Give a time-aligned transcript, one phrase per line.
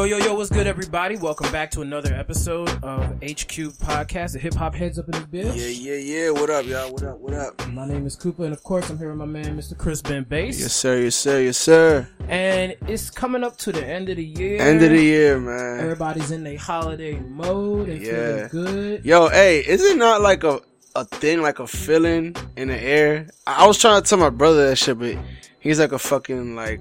[0.00, 1.16] Yo, yo, yo, what's good, everybody?
[1.16, 5.24] Welcome back to another episode of HQ Podcast, the hip hop heads up in this
[5.24, 5.56] bitch.
[5.58, 6.30] Yeah, yeah, yeah.
[6.30, 6.90] What up, y'all?
[6.90, 7.18] What up?
[7.18, 7.68] What up?
[7.68, 9.76] My name is Cooper, and of course, I'm here with my man, Mr.
[9.76, 10.58] Chris Ben Bass.
[10.58, 11.00] Yes, sir.
[11.02, 11.40] Yes, sir.
[11.42, 12.08] Yes, sir.
[12.28, 14.62] And it's coming up to the end of the year.
[14.62, 15.80] End of the year, man.
[15.80, 18.48] Everybody's in their holiday mode Yeah.
[18.48, 19.04] feeling good.
[19.04, 20.62] Yo, hey, is it not like a
[20.96, 23.28] a thing, like a feeling in the air?
[23.46, 25.18] I was trying to tell my brother that shit, but
[25.58, 26.80] he's like a fucking like,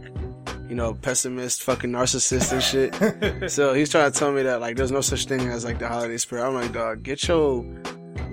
[0.70, 3.52] you know, pessimist, fucking narcissist and shit.
[3.52, 5.88] so he's trying to tell me that like there's no such thing as like the
[5.88, 6.48] holiday spirit.
[6.48, 7.66] I'm like, dog, get your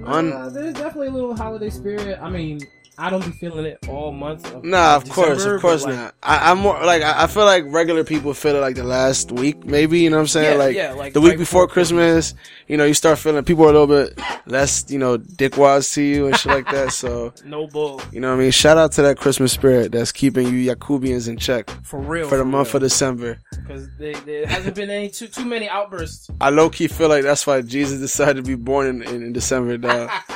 [0.04, 0.32] un.
[0.32, 2.18] Uh, there's definitely a little holiday spirit.
[2.20, 2.60] I mean,
[2.98, 4.52] I don't be feeling it all month.
[4.54, 6.14] Of Nah, of course, of course like, not.
[6.22, 9.32] I, I'm more like I, I feel like regular people feel it like the last
[9.32, 10.00] week, maybe.
[10.00, 10.52] You know what I'm saying?
[10.58, 12.34] Yeah, like, yeah, like the week before before Christmas.
[12.68, 16.02] You know, you start feeling people are a little bit less, you know, dickwads to
[16.02, 16.92] you and shit like that.
[16.92, 18.00] So, No bull.
[18.12, 18.50] you know what I mean?
[18.50, 22.28] Shout out to that Christmas spirit that's keeping you Yakubians in check For real.
[22.28, 23.38] for the month of December.
[23.50, 26.28] Because there hasn't been any too too many outbursts.
[26.40, 29.32] I low key feel like that's why Jesus decided to be born in, in, in
[29.32, 30.10] December, dog.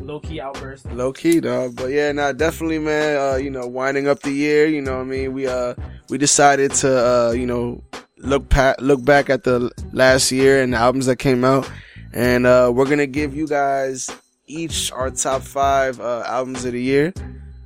[0.00, 0.86] Low key outburst.
[0.92, 1.76] Low key, dog.
[1.76, 3.16] But yeah, nah, definitely, man.
[3.16, 4.66] Uh, you know, winding up the year.
[4.66, 5.74] You know, what I mean, we uh,
[6.08, 7.82] we decided to uh, you know,
[8.18, 11.68] look pa- look back at the last year and the albums that came out,
[12.12, 14.10] and uh, we're gonna give you guys
[14.46, 17.12] each our top five uh, albums of the year.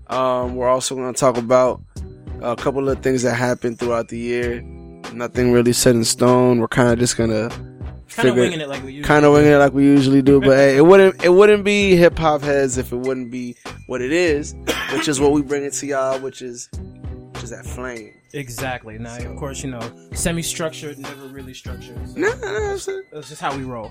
[0.08, 1.80] Um, we're also gonna talk about
[2.40, 4.62] a couple of things that happened throughout the year.
[5.12, 6.58] Nothing really set in stone.
[6.60, 7.50] We're kind of just gonna
[8.14, 10.40] Kind of winging it like we usually kind of winging it like we usually do.
[10.40, 14.00] But hey, it wouldn't it wouldn't be hip hop heads if it wouldn't be what
[14.02, 14.54] it is,
[14.92, 16.68] which is what we bring it to y'all, which is
[17.32, 18.14] which is that flame.
[18.34, 18.98] Exactly.
[18.98, 19.80] Now, of course, you know,
[20.14, 21.98] semi-structured, never really structured.
[22.08, 23.90] So Nah, nah, it's- that's just how we roll.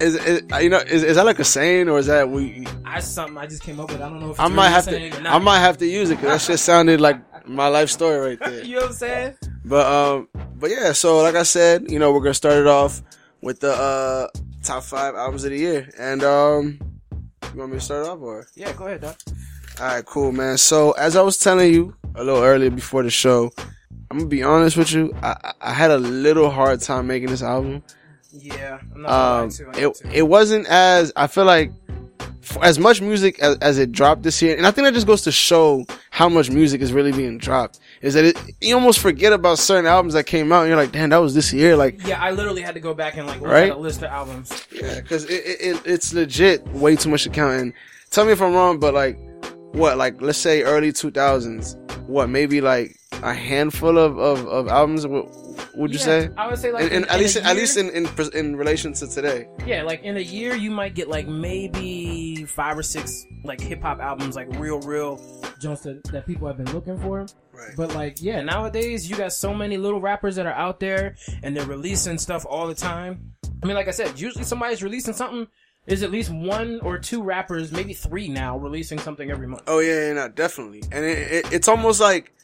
[0.00, 2.66] is, is you know is, is that like a saying or is that we?
[2.84, 4.00] I something I just came up with.
[4.00, 5.28] I don't know if I might really have to.
[5.30, 8.38] I might have to use it because that just sounded like my life story right
[8.50, 8.64] there.
[8.64, 9.34] You know what I'm saying?
[9.64, 10.92] But um, but yeah.
[10.92, 13.02] So like I said, you know, we're gonna start it off
[13.42, 14.28] with the uh
[14.62, 16.78] top five albums of the year, and um,
[17.54, 18.46] you want me to start off or?
[18.54, 19.16] Yeah, go ahead, Doc.
[19.80, 20.58] All right, cool, man.
[20.58, 23.50] So as I was telling you a little earlier before the show,
[24.10, 25.14] I'm gonna be honest with you.
[25.22, 27.82] I, I- had a little hard time making this album.
[28.32, 29.70] Yeah, I'm not gonna Um, lie to you.
[29.70, 31.70] I it it wasn't as I feel like
[32.62, 35.22] as much music as, as it dropped this year, and I think that just goes
[35.22, 37.80] to show how much music is really being dropped.
[38.00, 40.92] Is that it, you almost forget about certain albums that came out, and you're like,
[40.92, 41.76] damn, that was this year.
[41.76, 43.70] Like, yeah, I literally had to go back and like look Right?
[43.70, 44.66] at a list of albums.
[44.72, 47.60] Yeah, because it, it, it it's legit way too much to count.
[47.60, 47.72] And
[48.10, 49.18] tell me if I'm wrong, but like,
[49.72, 51.76] what, like, let's say early 2000s,
[52.08, 55.04] what, maybe like a handful of, of, of albums,
[55.74, 56.30] would you Yeah, say?
[56.36, 58.92] I would say like in, at in a least, at least in, in in relation
[58.94, 59.46] to today.
[59.66, 63.82] yeah, like in a year you might get like maybe five or six like hip
[63.82, 65.20] hop albums, like real, real
[65.60, 67.26] joints that, that people have been looking for.
[67.52, 67.72] Right.
[67.76, 71.56] But like, yeah, nowadays you got so many little rappers that are out there and
[71.56, 73.32] they're releasing stuff all the time.
[73.62, 75.46] I mean, like I said, usually somebody's releasing something.
[75.86, 79.62] Is at least one or two rappers, maybe three now, releasing something every month.
[79.66, 80.82] Oh yeah, yeah, no, definitely.
[80.92, 82.34] And it, it, it's almost like,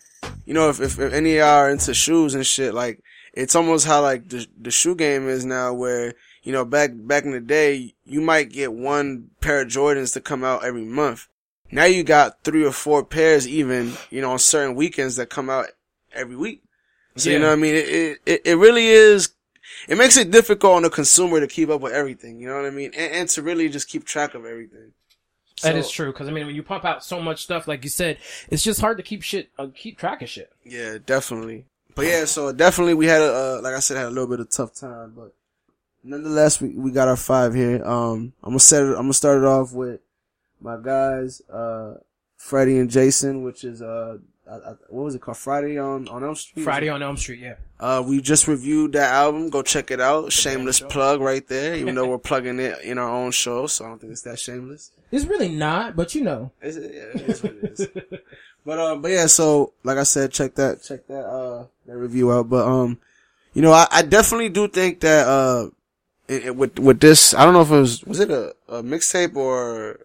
[0.46, 3.00] you know, if, if, if any of y'all are into shoes and shit, like,
[3.32, 7.24] it's almost how like the, the shoe game is now where, you know, back, back
[7.24, 11.26] in the day, you might get one pair of Jordans to come out every month.
[11.72, 15.50] Now you got three or four pairs even, you know, on certain weekends that come
[15.50, 15.66] out
[16.12, 16.62] every week.
[17.16, 17.74] So, you know what I mean?
[17.74, 19.30] It, it, it really is,
[19.88, 22.66] it makes it difficult on the consumer to keep up with everything, you know what
[22.66, 22.92] I mean?
[22.96, 24.92] And, and to really just keep track of everything.
[25.62, 27.84] That So- is true because I mean, when you pump out so much stuff, like
[27.84, 28.18] you said,
[28.50, 30.52] it's just hard to keep shit, uh, keep track of shit.
[30.64, 31.64] Yeah, definitely.
[31.94, 34.40] But yeah, so definitely we had a, uh, like I said, had a little bit
[34.40, 35.32] of tough time, but
[36.02, 37.84] nonetheless, we, we got our five here.
[37.84, 40.00] Um, I'm gonna set it, I'm gonna start it off with
[40.60, 41.94] my guys, uh,
[42.36, 44.18] Freddie and Jason, which is, uh,
[44.50, 45.36] I, I, what was it called?
[45.38, 46.62] Friday on, on Elm Street?
[46.64, 47.54] Friday on Elm Street, yeah.
[47.80, 49.48] Uh, we just reviewed that album.
[49.50, 50.32] Go check it out.
[50.32, 53.88] Shameless plug right there, even though we're plugging it in our own show, so I
[53.88, 54.90] don't think it's that shameless.
[55.10, 56.50] It's really not, but you know.
[56.60, 57.88] It's, yeah, it is what it is.
[58.66, 62.32] But um, but yeah, so like I said, check that check that uh that review
[62.32, 62.48] out.
[62.48, 62.96] But um,
[63.52, 65.66] you know, I, I definitely do think that uh,
[66.28, 68.82] it, it- with with this, I don't know if it was was it a, a
[68.82, 70.00] mixtape or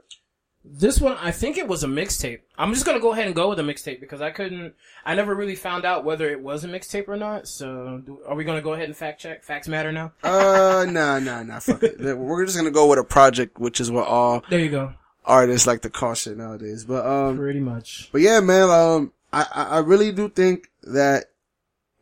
[0.71, 2.41] This one, I think it was a mixtape.
[2.57, 5.33] I'm just gonna go ahead and go with a mixtape because I couldn't, I never
[5.33, 7.47] really found out whether it was a mixtape or not.
[7.47, 9.43] So, do, are we gonna go ahead and fact check?
[9.43, 10.11] Facts matter now.
[10.23, 11.99] uh nah nah nah fuck it.
[12.17, 14.93] We're just gonna go with a project, which is what all There you go.
[15.25, 16.83] artists like to call shit nowadays.
[16.85, 18.09] But um, Pretty much.
[18.11, 21.25] But yeah, man, um, I, I I really do think that,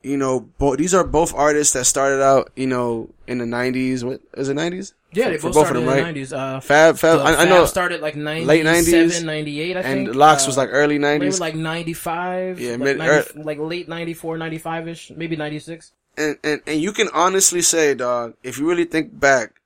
[0.03, 4.03] you know, bo- these are both artists that started out, you know, in the nineties.
[4.05, 4.93] What is it, nineties?
[5.13, 6.13] Yeah, they For both both of started them, in right?
[6.13, 6.33] the 90s.
[6.33, 10.07] Uh, Fab, Fab, I, I Fab know, started like 97, late 90s, 98, I think.
[10.09, 11.39] and Lox was Uh, like early maybe nineties.
[11.39, 12.59] like 95.
[12.59, 15.93] Yeah, like, mid- 90 er- like late 94, 95 ish, maybe 96.
[16.17, 19.61] and, and, and you can honestly say, dog, if you really think back,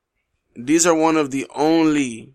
[0.56, 2.34] these are one of the only,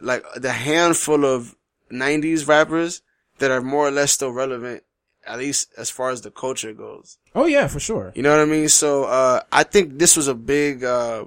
[0.00, 1.54] like, the handful of
[1.92, 3.02] 90s rappers
[3.38, 4.82] that are more or less still relevant,
[5.26, 7.18] at least as far as the culture goes.
[7.34, 8.12] Oh yeah, for sure.
[8.14, 8.68] You know what I mean?
[8.68, 11.26] So, uh, I think this was a big, uh,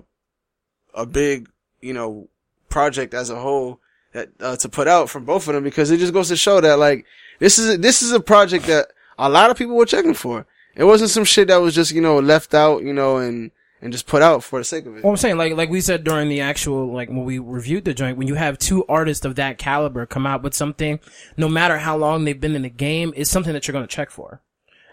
[0.94, 1.50] a big,
[1.82, 2.28] you know,
[2.70, 3.80] project as a whole
[4.14, 6.62] that, uh, to put out from both of them because it just goes to show
[6.62, 7.06] that, like,
[7.40, 8.88] this is, a, this is a project that
[9.18, 10.46] a lot of people were checking for.
[10.76, 13.94] It wasn't some shit that was just, you know, left out, you know, and, and
[13.94, 15.04] just put out for the sake of it.
[15.04, 17.94] Well, I'm saying, like, like we said during the actual, like, when we reviewed the
[17.94, 21.00] joint, when you have two artists of that caliber come out with something,
[21.38, 23.96] no matter how long they've been in the game, it's something that you're going to
[23.96, 24.42] check for.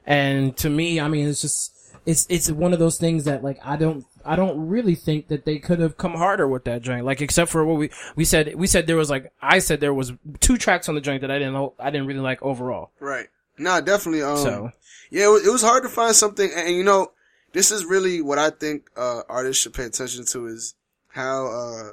[0.05, 1.73] And to me, I mean, it's just,
[2.07, 5.45] it's, it's one of those things that, like, I don't, I don't really think that
[5.45, 7.05] they could have come harder with that joint.
[7.05, 9.95] Like, except for what we, we said, we said there was like, I said there
[9.95, 12.93] was two tracks on the joint that I didn't I didn't really like overall.
[13.01, 13.27] Right.
[13.59, 14.23] Nah, definitely.
[14.23, 14.71] Um, So,
[15.11, 17.13] yeah, it was, it was hard to find something, and, and, you know,
[17.57, 20.75] this is really what I think uh, artists should pay attention to is
[21.09, 21.91] how, uh,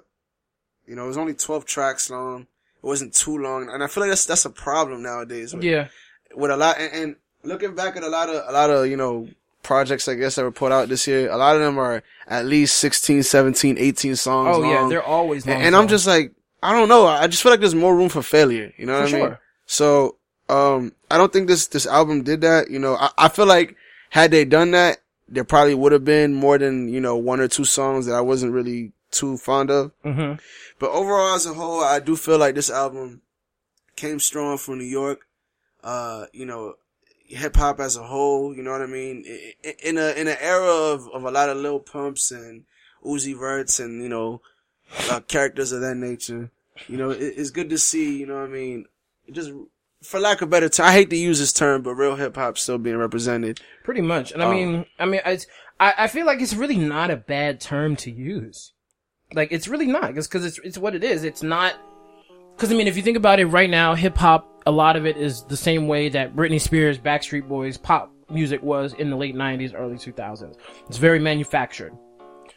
[0.85, 2.41] you know, it was only twelve tracks long.
[2.41, 5.53] It wasn't too long, and I feel like that's that's a problem nowadays.
[5.53, 5.87] With, yeah.
[6.35, 8.97] with a lot, and, and looking back at a lot of a lot of you
[8.97, 9.29] know
[9.61, 12.45] projects, I guess that were put out this year, a lot of them are at
[12.45, 14.57] least 16, 17, 18 songs.
[14.57, 15.55] Oh yeah, they're always long.
[15.55, 17.07] and, and I'm just like, I don't know.
[17.07, 18.73] I just feel like there's more room for failure.
[18.75, 19.29] You know what For I mean?
[19.29, 19.39] sure.
[19.65, 20.17] So,
[20.49, 22.69] um, I don't think this, this album did that.
[22.69, 23.77] You know, I, I feel like
[24.09, 24.97] had they done that,
[25.33, 28.21] there probably would have been more than, you know, one or two songs that I
[28.21, 29.91] wasn't really too fond of.
[30.03, 30.33] hmm
[30.79, 33.21] But overall, as a whole, I do feel like this album
[33.95, 35.27] came strong from New York.
[35.83, 36.75] Uh, you know,
[37.25, 39.25] hip hop as a whole, you know what I mean?
[39.83, 42.63] In a, in an era of, of a lot of Lil Pumps and
[43.03, 44.41] Uzi Verts and, you know,
[45.09, 46.51] uh, characters of that nature,
[46.87, 48.85] you know, it, it's good to see, you know what I mean?
[49.27, 49.51] It just,
[50.03, 52.35] for lack of a better term, I hate to use this term, but real hip
[52.35, 53.59] hop still being represented.
[53.83, 54.31] Pretty much.
[54.31, 55.39] And I Um, mean, I mean, I,
[55.79, 58.73] I I feel like it's really not a bad term to use.
[59.33, 60.15] Like, it's really not.
[60.17, 61.23] It's cause it's, it's what it is.
[61.23, 61.73] It's not,
[62.57, 65.05] cause I mean, if you think about it right now, hip hop, a lot of
[65.05, 69.15] it is the same way that Britney Spears, Backstreet Boys, pop music was in the
[69.17, 70.55] late 90s, early 2000s.
[70.87, 71.93] It's very manufactured.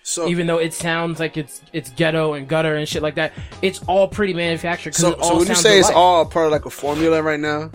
[0.08, 3.32] So, Even though it sounds like it's, it's ghetto and gutter and shit like that,
[3.60, 4.94] it's all pretty manufactured.
[4.94, 7.72] So, so would you say it's all part of like a formula right now?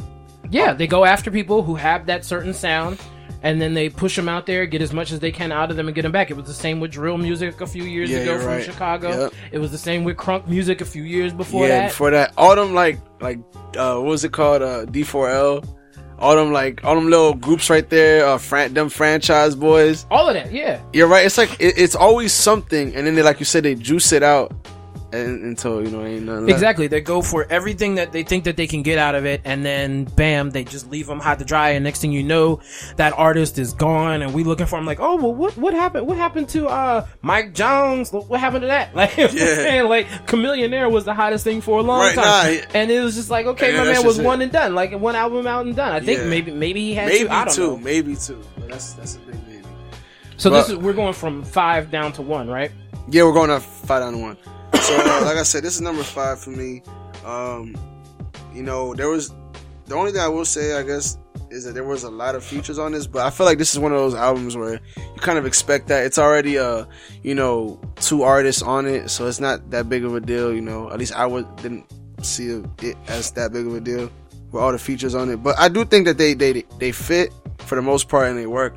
[0.50, 3.01] Yeah, they go after people who have that certain sound,
[3.44, 5.75] and then they push them out there, get as much as they can out of
[5.75, 6.31] them, and get them back.
[6.31, 8.63] It was the same with drill music a few years Yeah, ago from right.
[8.63, 9.10] Chicago.
[9.10, 9.33] Yep.
[9.51, 11.89] It was the same with crunk music a few years before yeah, that.
[11.89, 13.39] before that, all them like like
[13.75, 14.62] uh, what was it called?
[14.62, 15.68] Uh, D4L.
[16.21, 18.25] All them like all them little groups right there.
[18.25, 20.06] Uh, fran- them franchise boys.
[20.12, 20.79] All of that, yeah.
[20.94, 21.25] You're right.
[21.25, 24.21] It's like it, it's always something, and then they like you said they juice it
[24.23, 24.53] out
[25.13, 26.51] and, until you know ain't nothing left.
[26.51, 26.87] Exactly.
[26.87, 29.65] They go for everything that they think that they can get out of it, and
[29.65, 31.69] then bam, they just leave them hot to dry.
[31.71, 32.61] And next thing you know,
[32.97, 36.07] that artist is gone, and we looking for him like, oh well, what what happened?
[36.07, 38.11] What happened to uh Mike Jones?
[38.11, 38.95] What happened to that?
[38.95, 39.55] Like, you know what I'm Yeah.
[39.55, 39.89] saying?
[39.89, 43.15] like Chamillionaire was the hottest thing for a long Right, time, nah, and it was
[43.15, 44.25] just like, okay, Yeah, my man was it.
[44.25, 45.91] one and done, like one album out and done.
[45.91, 46.25] I think Yeah.
[46.27, 47.29] maybe maybe he had maybe two.
[47.29, 47.77] I don't two, know.
[47.77, 48.41] maybe two.
[48.57, 49.63] But that's that's a big maybe.
[50.37, 52.71] So But- this is we're going from five down to one, right?
[53.09, 54.37] Yeah, we're going to five down to one.
[54.73, 56.81] So, uh, like I said, this is number five for me.
[57.25, 57.75] Um,
[58.54, 59.33] you know, there was
[59.85, 61.18] the only thing I will say, I guess,
[61.49, 63.73] is that there was a lot of features on this, but I feel like this
[63.73, 66.85] is one of those albums where you kind of expect that it's already uh,
[67.23, 70.54] you know, two artists on it, so it's not that big of a deal.
[70.54, 71.85] You know, at least I would didn't
[72.23, 74.09] see it as that big of a deal
[74.51, 75.37] with all the features on it.
[75.44, 78.47] But I do think that they they they fit for the most part and they
[78.47, 78.75] work.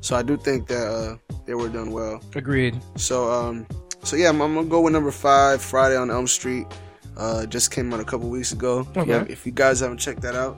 [0.00, 1.16] So I do think that uh,
[1.46, 2.22] they were done well.
[2.34, 2.80] Agreed.
[2.96, 3.66] So um,
[4.02, 6.66] so yeah, I'm, I'm gonna go with number five, Friday on Elm Street.
[7.16, 8.86] Uh, just came out a couple weeks ago.
[8.96, 9.10] Okay.
[9.10, 10.56] Yeah, if you guys haven't checked that out,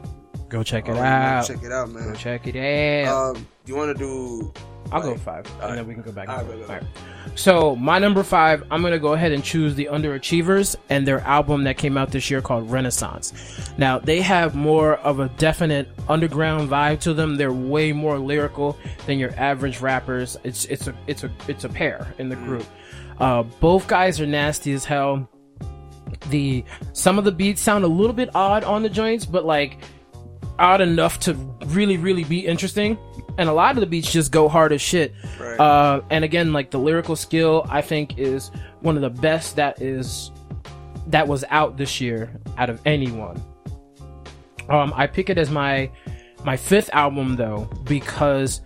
[0.48, 1.46] Go check it uh, out.
[1.46, 2.14] check it out, Go man.
[2.14, 3.36] check it out.
[3.36, 4.52] Um, you want to do?
[4.92, 5.76] I'll go five, and right.
[5.76, 6.28] then we can go back.
[6.28, 6.62] All right, go, go.
[6.64, 6.82] All right.
[7.34, 11.64] So my number five, I'm gonna go ahead and choose the Underachievers and their album
[11.64, 13.32] that came out this year called Renaissance.
[13.78, 17.36] Now they have more of a definite underground vibe to them.
[17.36, 20.36] They're way more lyrical than your average rappers.
[20.44, 22.66] It's it's a it's a it's a pair in the group.
[23.22, 25.28] Uh, both guys are nasty as hell.
[26.28, 29.78] The some of the beats sound a little bit odd on the joints, but like
[30.58, 31.34] odd enough to
[31.66, 32.98] really, really be interesting.
[33.38, 35.14] And a lot of the beats just go hard as shit.
[35.38, 35.58] Right.
[35.58, 38.50] Uh, and again, like the lyrical skill, I think is
[38.80, 40.32] one of the best that is
[41.06, 43.40] that was out this year out of anyone.
[44.68, 45.88] Um, I pick it as my
[46.44, 48.62] my fifth album though because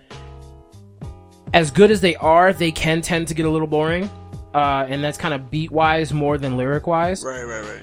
[1.52, 4.08] as good as they are, they can tend to get a little boring.
[4.56, 7.22] Uh, and that's kind of beat wise more than lyric wise.
[7.22, 7.82] Right, right, right.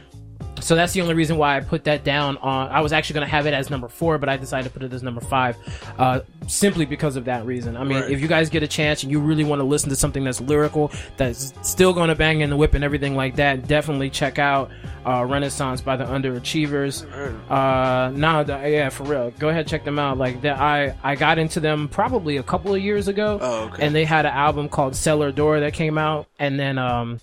[0.64, 2.70] So that's the only reason why I put that down on.
[2.70, 4.84] I was actually going to have it as number four, but I decided to put
[4.84, 5.58] it as number five,
[5.98, 7.76] uh, simply because of that reason.
[7.78, 8.12] I mean, Right.
[8.12, 10.42] if you guys get a chance and you really want to listen to something that's
[10.42, 14.40] lyrical, that's still going to bang in the whip and everything like that, definitely check
[14.40, 14.72] out
[15.06, 17.06] uh, Renaissance by the Underachievers.
[17.50, 19.32] Uh, nah, the, yeah, for real.
[19.40, 20.18] Go ahead, check them out.
[20.18, 23.86] Like that, I I got into them probably a couple of years ago, Oh, okay.
[23.86, 27.20] and they had an album called Cellar Door that came out, and then um.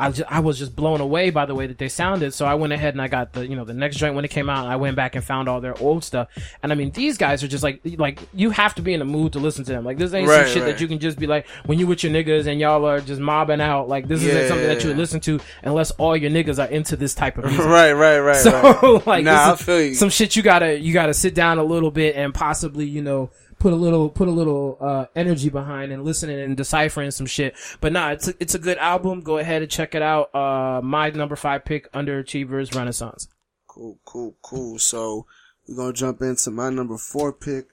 [0.00, 2.32] I, just, I was just blown away by the way that they sounded.
[2.34, 4.30] So I went ahead and I got the, you know, the next joint when it
[4.30, 4.66] came out.
[4.66, 6.28] I went back and found all their old stuff.
[6.62, 9.04] And I mean, these guys are just like, like, you have to be in the
[9.04, 9.84] mood to listen to them.
[9.84, 10.72] Like, this ain't Right, some shit right.
[10.72, 13.20] that you can just be like, when you with your niggas and y'all are just
[13.20, 13.88] mobbing out.
[13.88, 16.70] Like, this isn't Yeah, something that you would listen to unless all your niggas are
[16.70, 17.64] into this type of music.
[17.66, 18.50] right, right, right, So
[18.96, 19.06] right.
[19.06, 19.94] like, Nah, this is I feel you.
[19.94, 23.30] some shit you gotta you gotta sit down a little bit and possibly you know
[23.60, 27.54] put a little put a little uh energy behind and listening and deciphering some shit.
[27.80, 29.20] But nah, it's a, it's a good album.
[29.20, 30.34] Go ahead and check it out.
[30.34, 33.28] Uh, my number five pick, Underachievers Renaissance.
[33.68, 34.80] Cool, cool, cool.
[34.80, 35.26] So
[35.68, 37.68] we're gonna jump into my number four pick,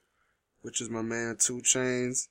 [0.62, 2.28] which is my man 2 Chainz.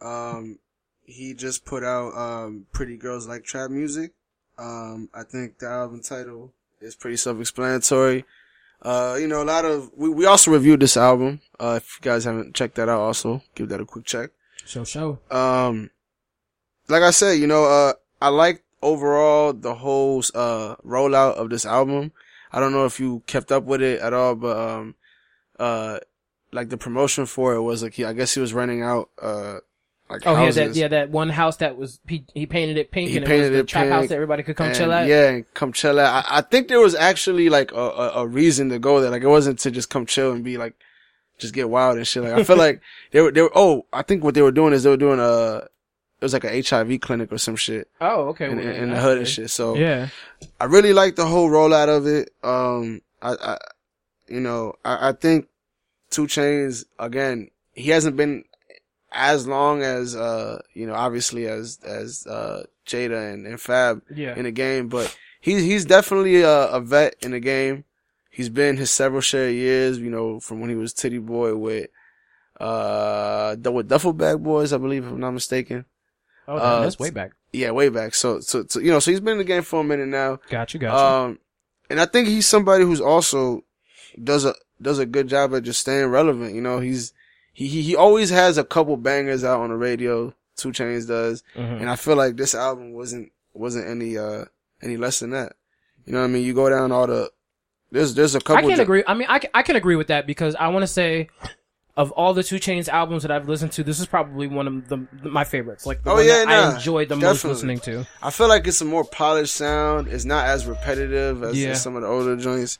[0.00, 0.58] Um,
[1.04, 4.12] he just put out um "Pretty Girls Like Trap Music."
[4.56, 8.24] Um, I think the album title is pretty self-explanatory.
[8.82, 11.40] Uh, you know, a lot of we we also reviewed this album.
[11.58, 14.30] Uh, if you guys haven't checked that out, also give that a quick check.
[14.64, 15.18] Show show.
[15.30, 15.90] Um,
[16.88, 21.66] like I said, you know, uh, I like overall the whole, uh, rollout of this
[21.66, 22.12] album.
[22.52, 24.94] I don't know if you kept up with it at all, but, um,
[25.58, 25.98] uh,
[26.52, 29.58] like the promotion for it was like, he, I guess he was renting out, uh,
[30.10, 33.10] like Oh yeah, that yeah that one house that was he, he painted it pink
[33.10, 34.92] He and it painted was the it trap house that everybody could come and, chill
[34.92, 35.06] at.
[35.06, 36.24] Yeah, and come chill at.
[36.26, 39.10] I, I think there was actually like a, a, a reason to go there.
[39.10, 40.74] Like it wasn't to just come chill and be like,
[41.38, 42.22] just get wild and shit.
[42.22, 42.80] Like I feel like
[43.12, 45.20] they were, they were, oh, I think what they were doing is they were doing
[45.20, 45.56] a,
[46.20, 48.50] it was like a HIV clinic or some shit Oh okay.
[48.50, 49.50] in, well, in, in the hood and shit.
[49.50, 50.08] So Yeah.
[50.60, 52.30] I really like the whole rollout of it.
[52.42, 53.58] Um, I, I
[54.28, 55.48] you know, I, I think
[56.10, 57.50] 2 Chainz again.
[57.72, 58.44] He hasn't been
[59.12, 64.36] as long as uh, you know, obviously as as uh Jada and, and Fab Yeah.
[64.36, 67.84] in the game, but he's he's definitely a, a vet in the game.
[68.30, 71.54] He's been his several share of years, you know, from when he was Tity Boi
[71.56, 71.88] with
[72.58, 75.84] uh with Duffel Bag Boys, I believe, if I'm not mistaken.
[76.48, 77.32] oh, damn, uh, that's way back.
[77.52, 78.14] Yeah, way back.
[78.14, 80.38] So, so, so you know, so he's been in the game for a minute now.
[80.48, 80.80] Got you.
[80.80, 80.98] Got you.
[81.30, 81.38] Um,
[81.88, 83.64] and I think he's somebody who's also
[84.22, 86.54] does a does a good job at just staying relevant.
[86.54, 87.12] You know, he's
[87.52, 90.34] he he, he always has a couple bangers out on the radio.
[90.56, 91.80] 2 Chainz does, Mhm.
[91.80, 94.44] and I feel like this album wasn't wasn't any uh
[94.82, 95.54] any less than that.
[96.04, 96.44] You know what I mean?
[96.44, 97.30] You go down all the
[97.90, 98.56] there's there's a couple.
[98.64, 99.02] I can jo- agree.
[99.06, 101.28] I mean, I can, I can agree with that because I want to say,
[101.96, 104.88] of all the 2 Chainz albums that I've listened to, this is probably one of
[104.88, 105.86] the, my favorites.
[105.86, 108.06] Like the Oh, one yeah, that I enjoyed the most listening to.
[108.22, 110.08] I feel like it's a more polished sound.
[110.08, 111.70] It's not as repetitive as, Yeah.
[111.70, 112.78] as some of the older joints.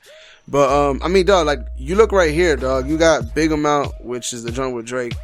[0.51, 2.89] But um, I mean, dog, like you look right here, dog.
[2.89, 5.15] You got Big Amount, which is the joint with Drake.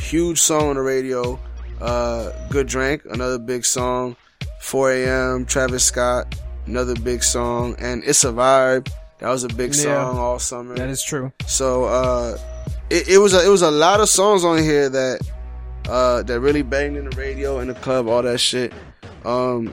[0.00, 1.38] Huge song on the radio.
[1.80, 4.16] Uh, Good Drank, another big song.
[4.62, 5.44] 4 a.m.
[5.44, 6.34] Travis Scott,
[6.66, 8.88] another big song, and It's a Vibe.
[9.18, 9.82] That was a big Yeah.
[9.82, 10.74] song all summer.
[10.76, 11.32] That is true.
[11.46, 12.38] So uh,
[12.90, 15.20] it, it was a, it was a lot of songs on here that
[15.88, 18.72] uh, that really banged in the radio, in the club, all that shit.
[19.24, 19.72] Um,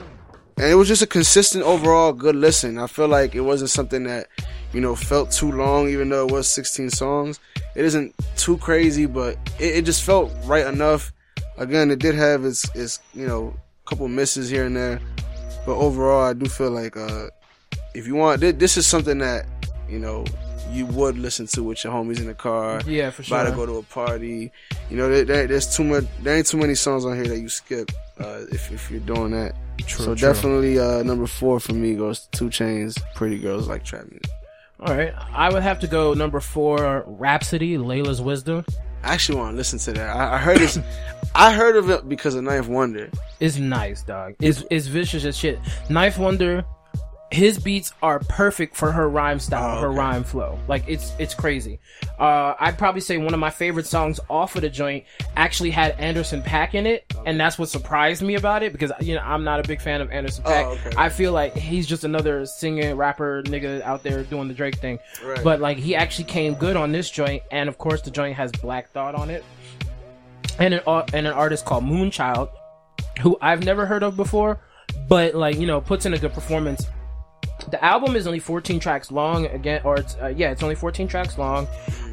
[0.56, 2.76] and it was just a consistent overall good listen.
[2.78, 4.26] I feel like it wasn't something that
[4.72, 7.40] you know felt too long, even though it was 16 songs.
[7.74, 11.12] It isn't too crazy, but it, it just felt right enough.
[11.58, 13.54] Again, it did have its its you know
[13.86, 15.00] couple misses here and there,
[15.66, 17.26] but overall, I do feel like uh,
[17.94, 19.46] if you want, thi- this is something that
[19.88, 20.24] you know
[20.70, 22.80] you would listen to with your homies in the car.
[22.86, 23.40] Yeah, for sure.
[23.40, 24.52] About to go to a party,
[24.88, 25.08] you know.
[25.10, 26.04] There, there- there's too much.
[26.22, 29.32] There ain't too many songs on here that you skip uh, if if you're doing
[29.32, 29.54] that.
[29.86, 30.28] True, so true.
[30.28, 32.98] definitely uh, number four for me goes to 2 Chainz.
[33.14, 34.30] Pretty girls like trap music.
[34.82, 38.64] All right, I would have to go number four, Rapsody, Laila's Wisdom.
[39.02, 40.16] I actually want to listen to that.
[40.16, 40.78] I, I heard this.
[41.34, 43.10] I heard of it because of Ninth Wonder.
[43.40, 44.36] It's nice, dog.
[44.40, 45.58] It's it's vicious as shit.
[45.90, 46.64] Ninth Wonder,
[47.32, 49.98] his beats are perfect for her rhyme style, Oh, her okay.
[49.98, 50.58] rhyme flow.
[50.66, 51.78] Like it's it's crazy.
[52.18, 55.04] Uh, I'd probably say one of my favorite songs off of the joint
[55.36, 59.14] actually had Anderson Paak in it, and that's what surprised me about it because you
[59.14, 60.64] know I'm not a big fan of Anderson Paak.
[60.64, 60.90] Oh, okay.
[60.96, 64.98] I feel like he's just another singing rapper nigga out there doing the Drake thing.
[65.24, 65.42] Right.
[65.44, 68.50] But like he actually came good on this joint, and of course the joint has
[68.50, 69.44] Black Thought on it,
[70.58, 72.50] and an ar- and an artist called Moonchild,
[73.20, 74.58] who I've never heard of before,
[75.08, 76.86] but like you know puts in a good performance.
[77.68, 81.08] The album is only 14 tracks long again, or it's uh, yeah, it's only 14
[81.08, 81.66] tracks long.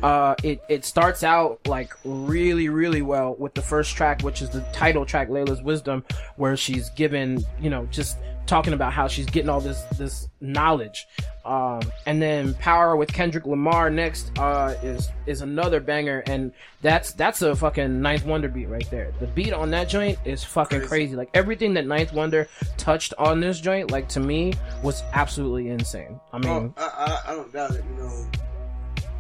[0.03, 4.49] Uh, it it starts out like really really well with the first track, which is
[4.49, 6.03] the title track, Laila's Wisdom,
[6.35, 11.05] where she's given you know just talking about how she's getting all this this knowledge.
[11.45, 16.51] Um, and then Power with Kendrick Lamar next uh, is is another banger, and
[16.81, 19.13] that's that's a fucking Ninth Wonder beat right there.
[19.19, 20.89] The beat on that joint is fucking Crazy.
[20.89, 21.15] crazy.
[21.15, 26.19] Like everything that Ninth Wonder touched on this joint, like to me, was absolutely insane.
[26.33, 27.83] I mean, Oh, I, I, I don't doubt it.
[27.91, 28.27] You know,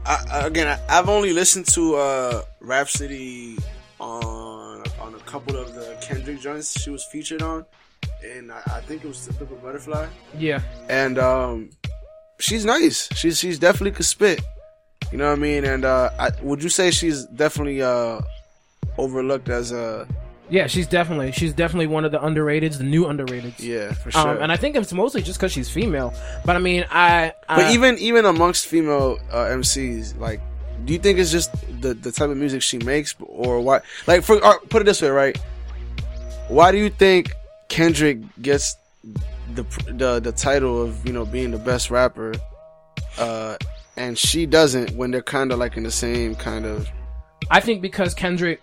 [0.05, 3.57] I, again, I, I've only listened to uh, Rapsody
[3.99, 7.65] on on a couple of the Kendrick joints she was featured on,
[8.23, 11.69] and I, I think it was "To Pimp a Butterfly." yeah, And um,
[12.39, 13.09] she's nice.
[13.13, 14.41] She's she's definitely could spit.
[15.11, 15.63] You know what I mean?
[15.63, 18.19] And uh, I, would you say she's definitely uh,
[18.97, 20.07] overlooked as a
[20.49, 23.59] yeah, she's definitely she's definitely one of the underrateds, the new underrateds.
[23.59, 24.29] yeah for sure?
[24.29, 26.13] Um, and I think it's mostly just because she's female.
[26.45, 30.39] But I mean, I, I But even even amongst female uh, MCs, like,
[30.85, 33.81] do you think it's just the the type of music she makes, or why?
[34.05, 35.37] Like, for or, put it this way, right?
[36.47, 37.33] Why do you think
[37.69, 38.75] Kendrick gets
[39.53, 42.33] the the the title of you know being the best rapper,
[43.17, 43.57] uh,
[43.95, 46.89] and she doesn't when they're kind of like in the same kind of
[47.49, 48.61] I think because Kendrick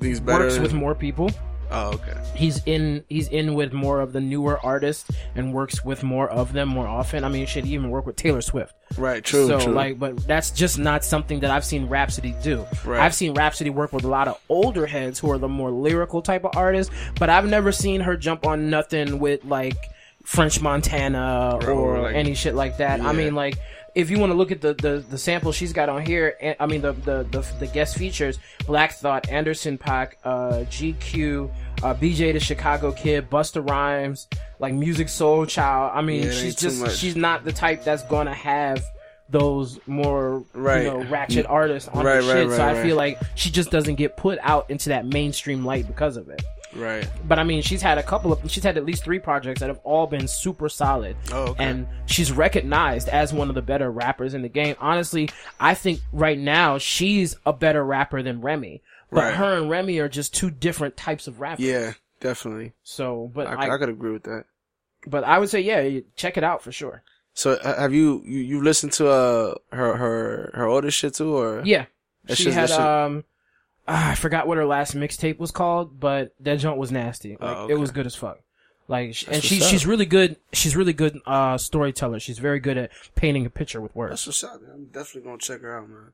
[0.00, 1.30] works with more people.
[1.70, 2.14] Oh, okay.
[2.34, 6.52] He's in he's in with more of the newer artists and works with more of
[6.52, 7.24] them more often.
[7.24, 8.74] I mean, should even work with Taylor Swift.
[8.96, 9.22] Right.
[9.24, 9.46] True.
[9.48, 9.72] so true.
[9.72, 12.64] like, but that's just not something that I've seen Rapsody do.
[12.84, 13.00] Right.
[13.00, 16.22] I've seen Rapsody work with a lot of older heads who are the more lyrical
[16.22, 19.76] type of artists, but I've never seen her jump on nothing with like
[20.24, 23.00] French Montana or, Or, like- any shit like that.
[23.00, 23.58] I mean, like.
[23.96, 26.54] If you want to look at the, the, the sample she's got on here, eh,
[26.60, 31.50] I mean the, the, the, the guest features, Black Thought, Anderson Paak, uh, GQ,
[31.82, 35.92] uh, BJ the Chicago Kid, Busta Rhymes, like Musiq Soulchild.
[35.96, 38.84] I mean, Yeah, she's just she's not the type that's gonna have
[39.28, 40.84] those more Right.
[40.84, 42.50] you know ratchet artists on Right, her right, shit.
[42.52, 46.16] so I feel like she just doesn't get put out into that mainstream light because
[46.16, 46.42] of it.
[46.76, 47.08] Right.
[47.26, 49.68] But I mean, she's had a couple of she's had at least three projects that
[49.68, 51.16] have all been super solid.
[51.32, 51.64] Oh, okay.
[51.64, 54.76] And she's recognized as one of the better rappers in the game.
[54.80, 58.82] Honestly, I think right now she's a better rapper than Remy.
[59.10, 59.34] But Right.
[59.34, 61.64] her and Remy are just two different types of rappers.
[61.64, 61.92] Yeah.
[62.20, 62.72] Definitely.
[62.82, 64.44] So, but I, I, I could agree with that.
[65.06, 67.02] but I would say yeah, check it out for sure.
[67.34, 71.36] So uh, have you you you listened to uh her her her older shit too
[71.36, 71.84] or Yeah.
[72.32, 73.24] She had um
[73.88, 77.36] ah, I forgot what her last mixtape was called, but that joint was nasty.
[77.40, 78.40] Like Oh, it was good as fuck.
[78.88, 80.36] Like sh- and That's she she's really good.
[80.52, 82.20] She's really good uh storyteller.
[82.20, 84.10] She's very good at painting a picture with words.
[84.12, 84.70] That's what's up, man.
[84.74, 86.12] I'm definitely gonna check her out, man.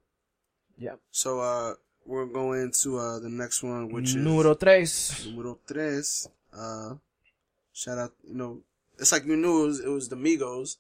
[0.79, 0.99] Yep.
[1.11, 1.75] So uh
[2.07, 5.27] we're going to uh the next one which is Número tres.
[5.27, 6.29] numero tres.
[6.57, 6.95] Uh
[7.75, 8.61] shout out you know
[8.99, 10.77] it's like you knew it was, it was the Migos.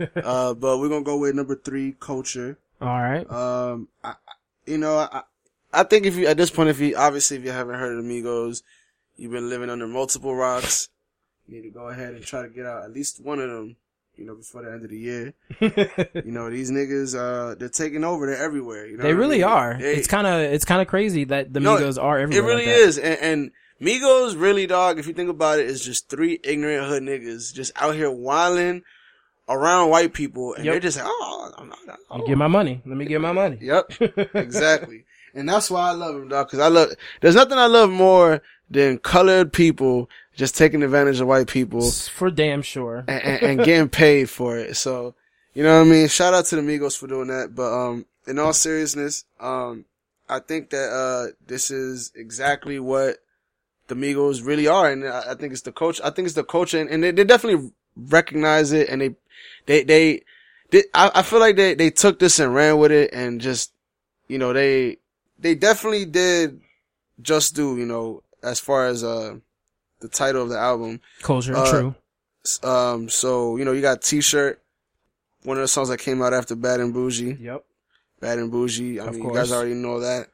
[0.24, 2.58] uh but we're gonna go with number three, culture.
[2.80, 3.30] All right.
[3.30, 4.14] Um, I, I-
[4.66, 5.22] you know, I,
[5.72, 8.04] I think if you at this point, if you obviously if you haven't heard of
[8.04, 8.62] the Migos,
[9.16, 10.88] you've been living under multiple rocks.
[11.46, 13.76] You need to go ahead and try to get out at least one of them.
[14.16, 15.32] You know, before the end of the year.
[16.24, 18.26] You know, these niggas, uh, they're taking over.
[18.26, 18.86] They're everywhere.
[18.86, 19.44] You know, they what I really mean?
[19.44, 19.78] are.
[19.80, 22.44] They- it's kind of it's kind of crazy that the No, Migos are everywhere.
[22.44, 24.98] It really like is, and, and Migos really, dog.
[24.98, 28.82] If you think about it, is just three ignorant hood niggas just out here wilding
[29.48, 30.72] around white people, and Yep.
[30.74, 31.78] they're just like, oh, I'm not.
[31.86, 32.18] Let Oh.
[32.18, 32.82] me get my money.
[32.84, 33.58] Let me get my money.
[33.62, 33.92] Yep,
[34.34, 35.04] exactly.
[35.34, 36.50] And that's why I love him, dog.
[36.50, 36.90] Cause I love,
[37.20, 42.30] there's nothing I love more than colored people just taking advantage of white people For
[42.30, 43.04] damn sure.
[43.06, 44.76] and, and, and getting paid for it.
[44.76, 45.14] So,
[45.54, 46.08] you know what I mean?
[46.08, 47.54] Shout out to the Migos for doing that.
[47.54, 49.84] But, um, in all seriousness, um,
[50.28, 53.18] I think that, uh, this is exactly what
[53.88, 54.90] the Migos really are.
[54.90, 56.00] And I, I think it's the coach.
[56.02, 59.14] I think it's the culture and, and they, they definitely recognize it and they,
[59.66, 60.22] they, they,
[60.70, 63.72] they I, I feel like they, they took this and ran with it and just,
[64.28, 64.96] you know, they,
[65.42, 66.60] they definitely did
[67.20, 69.36] just do, you know, as far as, uh,
[70.00, 71.00] the title of the album.
[71.20, 71.54] Culture.
[71.56, 71.94] Uh, true.
[72.68, 74.60] Um, so, you know, you got T-shirt,
[75.44, 77.36] one of the songs that came out after Bad and Bougie.
[77.40, 77.64] Yep.
[78.20, 78.98] Bad and Bougie.
[79.00, 79.34] I Of mean, course.
[79.34, 80.28] you guys already know that.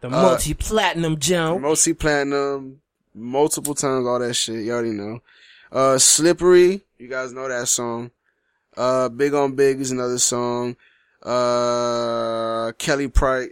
[0.00, 1.60] The uh, multi-platinum jump.
[1.62, 2.80] Multi-platinum,
[3.14, 4.64] multiple times, all that shit.
[4.64, 5.20] You already know.
[5.72, 6.82] Uh, Slippery.
[6.98, 8.12] You guys know that song.
[8.76, 10.76] Uh, Big on Big is another song.
[11.22, 13.48] Uh, Kelly Price.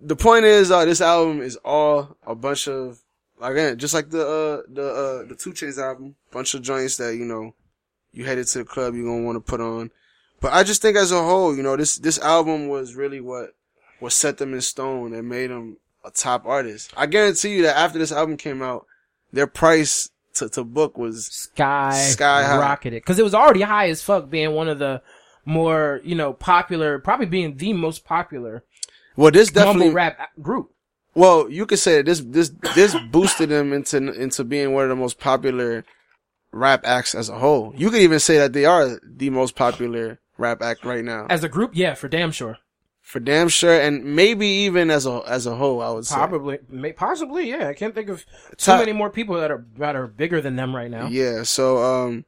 [0.00, 3.00] The point is, uh, this album is all a bunch of,
[3.40, 7.16] again, just like the, uh, the, uh, the 2 Chainz album, bunch of joints that,
[7.16, 7.54] you know,
[8.12, 9.90] you headed to the club, you're gonna want to put on.
[10.40, 13.54] But I just think as a whole, you know, this, this album was really what,
[14.00, 16.92] what set them in stone and made them a top artist.
[16.96, 18.86] I guarantee you that after this album came out,
[19.32, 22.58] their price to, to book was, Sky, Sky high.
[22.58, 25.02] rocketed because it was already high as fuck, being one of the
[25.44, 28.64] more you know popular, probably being the most popular
[29.16, 30.70] well, this definitely, rap group.
[31.14, 34.96] well, you could say this, this, this boosted them into, into being one of the
[34.96, 35.84] most popular
[36.52, 37.72] rap acts as a whole.
[37.76, 41.26] You could even say that they are the most popular rap act right now.
[41.28, 42.58] As a group, yeah, for damn sure.
[43.02, 46.16] For damn sure, and maybe even as a as a whole, I would say.
[46.16, 47.68] Probably, may, possibly, yeah.
[47.68, 50.56] I can't think of too Top- many more people that are that are bigger than
[50.56, 51.06] them right now.
[51.06, 52.24] Yeah, so um,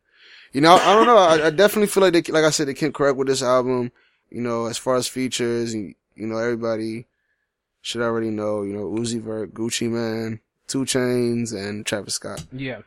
[0.53, 1.17] you know, I don't know.
[1.17, 3.91] I, I definitely feel like they, like I said, they came correct with this album.
[4.31, 7.07] You know, as far as features, and you know, everybody
[7.81, 8.63] should already know.
[8.63, 12.45] You know, Uzi Vert, Gucci Mane, 2 Chainz, and Travis Scott.
[12.53, 12.81] Yeah.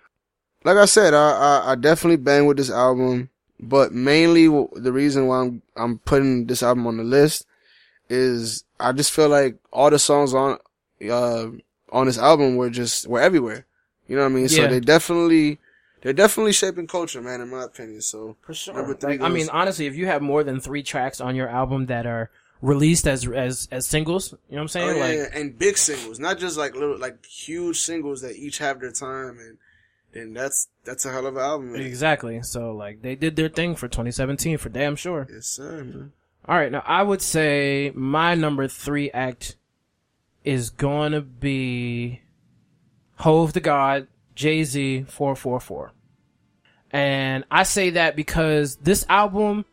[0.63, 5.28] Like I said, I I, I definitely bang with this album, but mainly the reason
[5.28, 7.48] why I'm I'm putting this album on the list
[8.10, 10.60] is I just feel like all the songs on
[11.10, 11.48] uh
[11.91, 13.65] on this album were just were everywhere.
[14.08, 14.44] You know what I mean?
[14.44, 14.50] Yeah.
[14.50, 15.58] So they definitely
[16.02, 18.02] they're definitely shaping culture, man, in my opinion.
[18.02, 18.74] So For sure.
[18.74, 21.48] Number three Like, I mean, honestly, if you have more than three tracks on your
[21.48, 22.30] album that are
[22.62, 24.89] released as as as singles, you know what I'm saying?
[24.89, 28.36] Oh, yeah, like, yeah, and big singles, not just like little like huge singles that
[28.36, 29.58] each have their time, and
[30.13, 31.74] then that's that's a hell of an album.
[31.74, 31.82] man.
[31.82, 32.41] exactly.
[32.43, 35.28] So, like, they did their thing for 2017 for damn sure.
[35.32, 36.13] Yes, sir, man.
[36.47, 39.56] All right, now I would say my number three act
[40.43, 42.21] is going to be
[43.17, 45.91] Hove the God, Jay Z, 444.
[46.91, 49.65] And I say that because this album,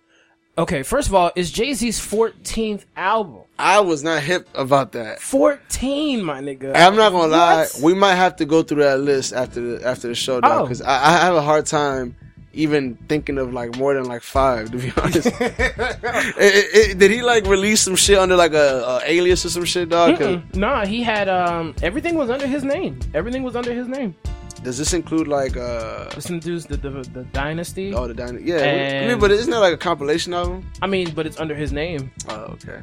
[0.59, 3.43] okay, first of all, is Jay Z's 14th album.
[3.59, 5.21] I was not hip about that.
[5.21, 6.73] 14, my nigga.
[6.77, 7.63] I'm not gonna lie.
[7.75, 7.81] What?
[7.83, 10.63] We might have to go through that list after the after the show, dog, Oh.
[10.65, 12.15] because I, I have a hard time
[12.55, 14.71] even thinking of like more than like five.
[14.73, 19.01] To be honest, It- it- it- did he like release some shit under like a,
[19.05, 20.21] a alias or some shit, dog?
[20.55, 22.99] Nah, he had um everything was under his name.
[23.15, 24.15] Everything was under his name.
[24.63, 26.09] Does this include like uh?
[26.15, 27.95] This includes the, the the dynasty.
[27.95, 28.49] Oh, the dynasty.
[28.51, 30.71] Yeah, I mean, but isn't that like a compilation album?
[30.83, 32.11] I mean, but it's under his name.
[32.29, 32.81] Oh, okay.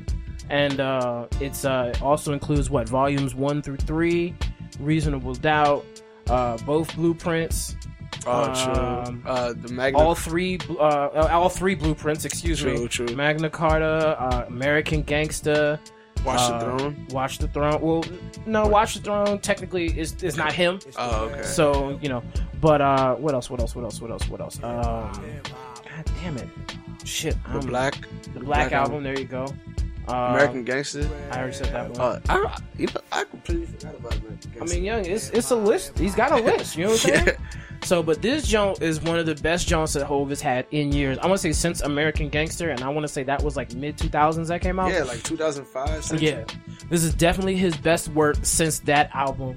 [0.49, 4.33] and uh, it's uh, also includes what volumes one through three,
[4.79, 5.85] Reasonable Doubt,
[6.29, 7.75] uh, both blueprints,
[8.27, 8.83] Oh, true.
[8.83, 9.99] Um, Uh, the Magna.
[9.99, 12.25] all three, uh, all three blueprints.
[12.25, 12.87] Excuse True, me.
[12.87, 13.05] true.
[13.15, 15.79] Magna Carta, uh, American Gangster.
[16.25, 17.07] Watch uh, the Throne.
[17.11, 17.81] Watch the Throne.
[17.81, 18.03] Well,
[18.45, 20.79] no, Watch the Throne technically is is not him.
[20.97, 21.43] Oh, okay.
[21.43, 22.23] So you know,
[22.61, 23.49] but uh, what else?
[23.49, 23.75] What else?
[23.75, 24.01] What else?
[24.01, 24.27] What else?
[24.29, 24.57] What else?
[24.57, 26.49] Um, God damn it!
[27.03, 28.07] Shit, the um, Black.
[28.33, 29.03] the Black, album.
[29.03, 29.47] There you go.
[30.07, 31.09] American Gangster.
[31.31, 31.99] I already said that one.
[32.01, 34.63] Uh, I, you know, I completely forgot about American Gangster.
[34.63, 35.97] I mean, young, it's it's a list.
[35.97, 36.77] He's got a list.
[36.77, 37.37] You know what I'm saying?
[37.83, 40.91] So, but this joint is one of the best joints that Hove has had in
[40.91, 41.19] years.
[41.19, 43.75] I want to say since American Gangster, and I want to say that was like
[43.75, 44.91] mid 2000s that came out.
[44.91, 46.03] yeah, like 2005.
[46.03, 46.27] something.
[46.27, 46.45] Yeah,
[46.89, 49.55] this is definitely his best work since that album.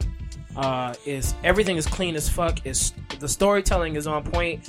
[0.57, 2.67] Uh, is everything is clean as fuck.
[2.67, 4.69] Is the storytelling is on point.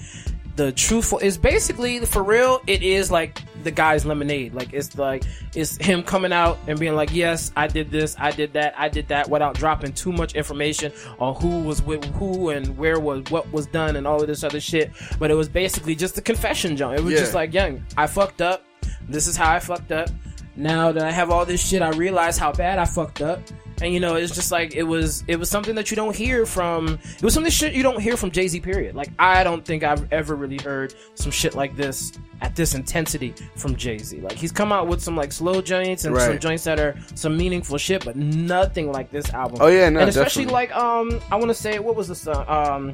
[0.59, 2.61] The truthful is basically for real.
[2.67, 4.53] It is like the guy's lemonade.
[4.53, 5.23] Like it's like
[5.55, 8.89] it's him coming out and being like, "Yes, I did this, I did that, I
[8.89, 13.23] did that," without dropping too much information on who was with who and where was
[13.29, 14.91] what was done and all of this other shit.
[15.17, 16.93] But it was basically just a confession, John.
[16.93, 17.19] It was Yeah.
[17.21, 18.65] just like, "Young, I fucked up.
[19.07, 20.09] This is how I fucked up."
[20.57, 23.39] now that I have all this shit, I realize how bad I fucked up.
[23.81, 25.23] And you know, it's just like it was.
[25.27, 26.99] It was something that you don't hear from.
[27.17, 28.59] It was something shit you don't hear from Jay Z.
[28.61, 28.95] Period.
[28.95, 32.11] Like I don't think I've ever really heard some shit like this
[32.41, 34.21] at this intensity from Jay Z.
[34.21, 37.37] Like he's come out with some like slow joints and some joints that are some
[37.37, 39.57] meaningful shit, but nothing like this album.
[39.61, 40.73] Oh, yeah, no, and especially definitely.
[40.73, 42.93] like um, I want to say what was the song um.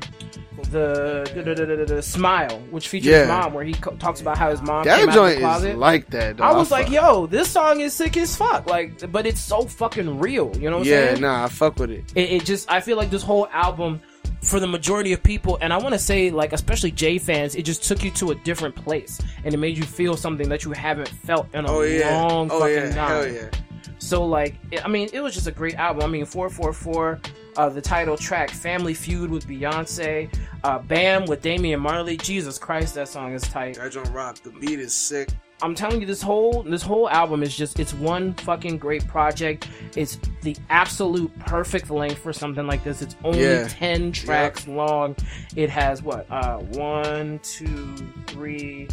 [0.72, 3.26] The, the, the, the, the, the smile, which features Yeah.
[3.28, 5.70] mom, where he co- talks about how his mom That came out of the closet.
[5.72, 6.38] is like that.
[6.38, 6.54] Dog.
[6.54, 8.66] I was like, fuck- yo, this song is sick as fuck.
[8.68, 10.56] Like, but it's so fucking real.
[10.58, 12.12] You know what I'm yeah, nah, I fuck with it.
[12.16, 14.02] It, it just, I feel like this whole album,
[14.42, 17.64] for the majority of people, and I want to say, like, especially J fans, it
[17.64, 20.72] just took you to a different place, and it made you feel something that you
[20.72, 23.08] haven't felt in a Oh yeah, long oh fucking yeah, time.
[23.10, 23.50] hell yeah.
[23.98, 26.04] So like, it, I mean, it was just a great album.
[26.04, 27.20] I mean, four four four,
[27.58, 30.32] uh, the title track, Family Feud with Beyonce,
[30.64, 32.16] uh, Bam with Damian Marley.
[32.18, 33.78] Jesus Christ, that song is tight.
[33.78, 34.36] That joint rock.
[34.44, 35.30] The beat is sick.
[35.66, 39.68] I'm telling you, this whole this whole album is just it's one fucking great project.
[39.96, 43.02] It's the absolute perfect length for something like this.
[43.02, 43.68] It's only Yeah.
[43.68, 45.16] ten tracks long.
[45.56, 46.28] It has what?
[46.30, 47.96] Uh, one, two,
[48.28, 48.88] three,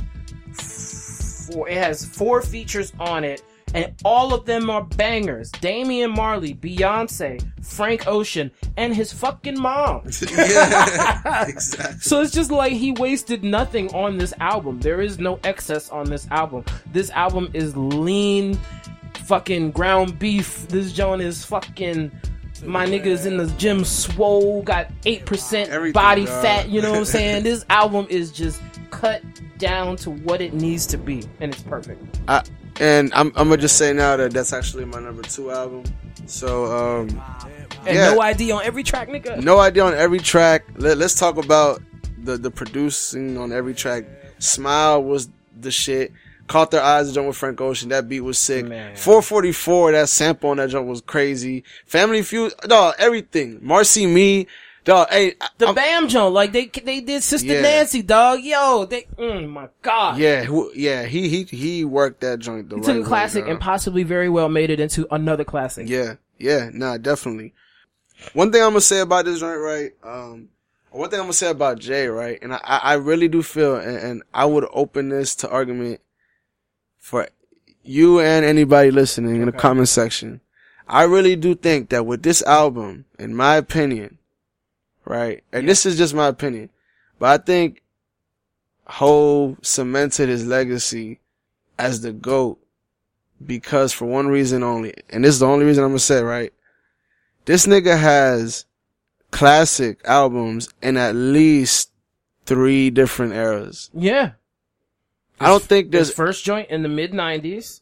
[0.53, 1.69] four.
[1.69, 3.43] It has four features on it.
[3.75, 5.51] And all of them are bangers.
[5.51, 10.03] Damian Marley, Beyonce, Frank Ocean, and his fucking mom.
[10.31, 11.99] yeah, exactly.
[12.01, 14.81] So it's just like he wasted nothing on this album.
[14.81, 16.65] There is no excess on this album.
[16.93, 18.59] This album is lean,
[19.25, 20.69] fucking ground beef.
[20.69, 22.11] This joint is fucking.
[22.65, 26.43] My niggas in the gym swole, got 8% Everything, body dog.
[26.43, 27.43] fat, you know what I'm saying?
[27.43, 29.21] this album is just cut
[29.59, 32.21] down to what it needs to be, and it's perfect.
[32.29, 32.45] I,
[32.81, 35.85] and I'm, I'm gonna just say now that that's actually my number two album.
[36.27, 37.09] So, um,
[37.87, 38.15] And Yeah.
[38.15, 38.53] No I.D.
[38.53, 39.43] on every track, nigga.
[39.43, 40.65] no idea on every track.
[40.77, 41.83] Let, let's talk about
[42.19, 44.05] the the producing on every track.
[44.39, 45.29] Smile was
[45.61, 46.13] the shit.
[46.49, 47.89] Caught their eyes the joint with Frank Ocean.
[47.91, 48.67] That beat was sick.
[48.67, 48.97] Man.
[48.97, 51.65] 444, that sample on that joint was crazy.
[51.87, 53.59] Family Feud, dog, everything.
[53.63, 54.49] Marcy Me,
[54.85, 57.63] dog, hey, The I'm- Bam Joint, like they they did Sister Yeah.
[57.63, 58.41] Nancy, dog.
[58.41, 60.19] Yo, they, mm, my God.
[60.19, 63.47] yeah, who, yeah, he, he, he worked that joint the He right took a classic
[63.49, 65.89] and possibly very well made it into another classic.
[65.89, 67.55] Yeah, yeah, nah, definitely.
[68.35, 69.93] One thing I'm gonna say about this joint, right?
[70.05, 70.49] Um,
[70.91, 72.39] one thing I'm gonna say about Jay, right?
[72.43, 76.01] And I, I I really do feel, and, and I would open this to argument
[76.99, 77.29] for
[77.83, 79.59] you and anybody listening in the Okay.
[79.59, 80.41] comment section.
[80.87, 84.19] I really do think that with this album, in my opinion,
[85.05, 85.43] right?
[85.53, 85.69] And Yeah.
[85.71, 86.71] this is just my opinion,
[87.19, 87.83] but I think
[88.87, 91.21] Ho cemented his legacy
[91.79, 92.59] as the GOAT
[93.45, 96.53] because for one reason only, and this is the only reason I'm gonna say, right?
[97.45, 98.67] This nigga has
[99.31, 101.91] classic albums in at least
[102.47, 103.91] three different eras.
[103.95, 104.33] Yeah.
[105.41, 107.81] I don't think His there's, first joint in the mid '90s.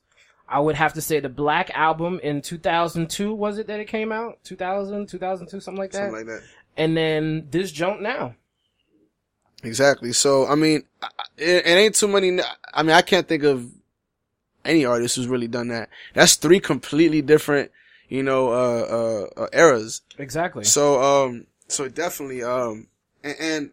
[0.49, 4.11] I would have to say the Black album in 2002 was it that it came
[4.13, 4.39] out?
[4.45, 5.99] 2000, 2002, something like that.
[6.11, 6.43] something like that.
[6.81, 8.35] And then this joint now.
[9.63, 10.15] Exactly.
[10.15, 10.85] So, I mean,
[11.37, 12.41] it, it ain't too many,
[12.73, 13.71] I mean, I can't think of
[14.65, 15.91] any artist who's really done that.
[16.15, 17.71] That's three completely different,
[18.09, 20.01] you know, uh, uh, uh eras.
[20.17, 20.65] Exactly.
[20.65, 22.87] So, um, so definitely, um,
[23.23, 23.71] and, and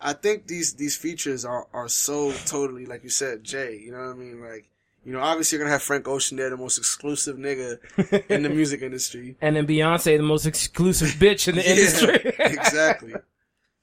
[0.00, 3.98] I think these, these features are, are so totally, like you said, Jay, you know
[3.98, 4.40] what I mean?
[4.40, 4.70] Like,
[5.08, 7.78] you know, obviously you're gonna have Frank Ocean there, the most exclusive nigga
[8.30, 9.36] in the music industry.
[9.40, 12.34] and then Beyonce, the most exclusive bitch in the Yeah, industry.
[12.38, 13.14] exactly.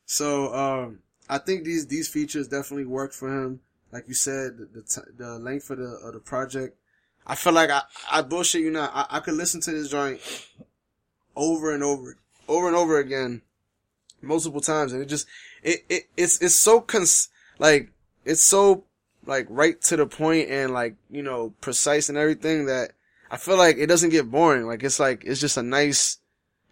[0.06, 3.62] So, um, I think these, these features definitely work for him.
[3.92, 6.78] Like you said, the, the, t- the length of the, of the project.
[7.26, 8.92] I feel like I, I bullshit you not.
[8.94, 10.22] I, I could listen to this joint
[11.36, 13.42] over and over, over and over again,
[14.22, 15.26] multiple times, and it just,
[15.64, 17.90] it, it, it's, it's so cons, like,
[18.26, 18.84] it's so,
[19.26, 22.92] like, right to the point and, like, you know, precise and everything that
[23.30, 24.66] I feel like it doesn't get boring.
[24.66, 26.20] Like, it's like, it's just a nice,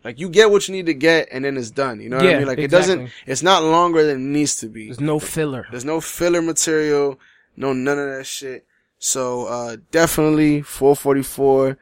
[0.04, 2.00] like, you get what you need to get and then it's done.
[2.00, 2.48] You know what I mean?
[2.48, 4.86] Like, it doesn't, it's not longer than it needs to be.
[4.86, 5.68] There's no filler.
[5.72, 7.20] There's no filler material,
[7.56, 8.66] no none of that shit.
[9.00, 11.78] So uh definitely 444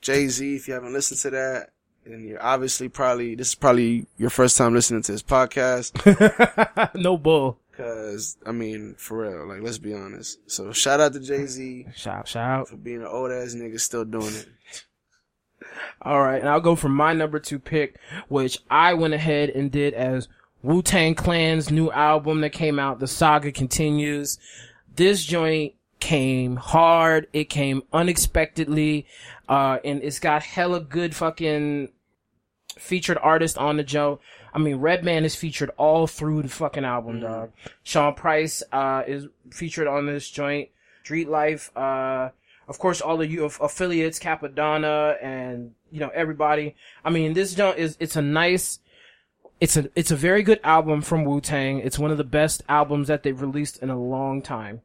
[0.00, 0.56] Jay Z.
[0.56, 1.70] If you haven't listened to that,
[2.04, 5.94] and you're obviously probably this is probably your first time listening to this podcast.
[7.00, 7.58] no bull.
[7.76, 10.38] Cause I mean, for real, like let's be honest.
[10.50, 12.68] So shout out to Jay Z Shout, shout.
[12.68, 14.48] for being an old ass nigga still doing it.
[16.02, 19.70] All right, and I'll go for my number two pick, which I went ahead and
[19.70, 20.28] did as
[20.62, 22.98] Wu Tang Clan's new album that came out.
[22.98, 24.38] The saga continues.
[24.94, 27.26] This joint came hard.
[27.32, 29.06] It came unexpectedly,
[29.48, 31.90] uh, and it's got hella good fucking
[32.76, 34.20] featured artist on the Joe.
[34.54, 37.52] I mean, Redman is featured all through the fucking album, dog.
[37.82, 40.68] Sean Price, uh, is featured on this joint.
[41.04, 42.30] Street Life, uh,
[42.68, 46.74] of course, all of you affiliates, Cappadonna, and you know everybody.
[47.04, 48.80] I mean, this joint is it's a nice,
[49.60, 51.78] it's a it's a very good album from Wu Tang.
[51.78, 54.80] It's one of the best albums that they've released in a long time.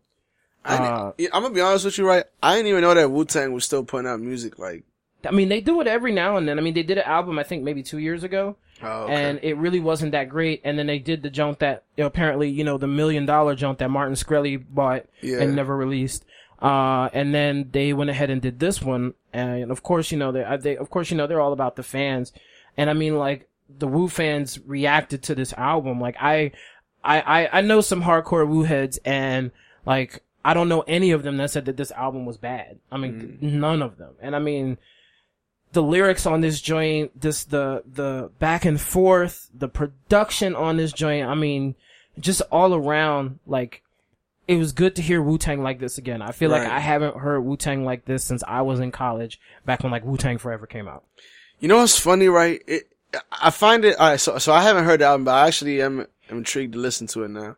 [0.63, 2.25] I Uh, didn't- I'm gonna be honest with you, right?
[2.43, 4.59] I didn't even know that Wu Tang was still putting out music.
[4.59, 4.83] Like,
[5.25, 6.57] I mean, they do it every now and then.
[6.57, 8.55] I mean, they did an album I think maybe two years ago.
[8.83, 9.13] oh, okay.
[9.13, 10.61] and it really wasn't that great.
[10.63, 13.55] And then they did the junk that you know, apparently, you know, the million dollar
[13.55, 15.41] junk that Martin Shkreli bought Yeah.
[15.41, 16.25] and never released.
[16.61, 19.13] Uh, and then they went ahead and did this one.
[19.33, 21.83] And of course, you know, they, they, of course, you know, they're all about the
[21.83, 22.33] fans.
[22.77, 23.47] And I mean, like,
[23.79, 25.99] the Wu fans reacted to this album.
[25.99, 26.51] Like, I,
[27.03, 29.51] I, I, I know some hardcore Wu heads and
[29.85, 32.79] like, I don't know any of them that said that this album was bad.
[32.91, 34.15] I mean, none of them.
[34.21, 34.77] And I mean,
[35.73, 40.91] the lyrics on this joint, this the the back and forth, the production on this
[40.91, 41.27] joint.
[41.27, 41.75] I mean,
[42.19, 43.83] just all around, like
[44.47, 46.21] it was good to hear Wu Tang like this again.
[46.21, 49.39] I feel like I haven't heard Wu Tang like this since I was in college,
[49.65, 51.03] back when like Wu Tang Forever came out.
[51.59, 52.61] You know what's funny, right?
[52.67, 52.91] It,
[53.31, 53.97] I find it.
[53.97, 56.73] All right, so so I haven't heard the album, but I actually am, am intrigued
[56.73, 57.55] to listen to it now.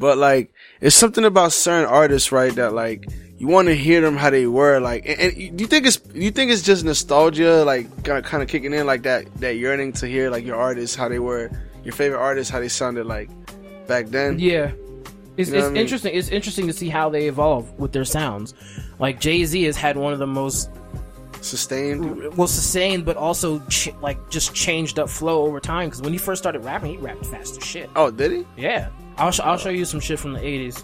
[0.00, 2.52] But like, it's something about certain artists, right?
[2.56, 3.06] That like
[3.38, 4.80] you want to hear them how they were.
[4.80, 7.86] Like, and, and you- do you think it's do you think it's just nostalgia, like
[8.02, 10.96] kind of kind of kicking in, like that that yearning to hear like your artists
[10.96, 11.50] how they were,
[11.84, 13.28] your favorite artists how they sounded like
[13.86, 14.38] back then?
[14.40, 14.72] Yeah.
[15.36, 15.76] It's, You know it's I mean?
[15.82, 16.14] interesting.
[16.14, 18.52] It's interesting to see how they evolve with their sounds.
[18.98, 20.70] Like Jay Z has had one of the most
[21.42, 22.36] Sustained.
[22.36, 25.88] well sustained, but also ch- like just changed up flow over time.
[25.88, 27.88] Because when he first started rapping, he rapped fast as shit.
[27.96, 28.46] Oh, did he?
[28.58, 30.82] Yeah, I'll sh- I'll show you some shit from the '80s.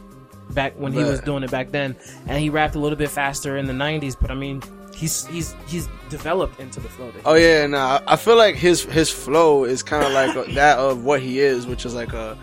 [0.55, 1.97] back when he was doing it back then,
[2.29, 4.17] and he rapped a little bit faster in the '90s.
[4.21, 4.63] But I mean,
[4.95, 7.13] he's he's he's developed into the flow.
[7.25, 8.01] Oh yeah, nah.
[8.07, 11.67] I feel like his his flow is kind of like that of what he is,
[11.67, 12.39] which is like a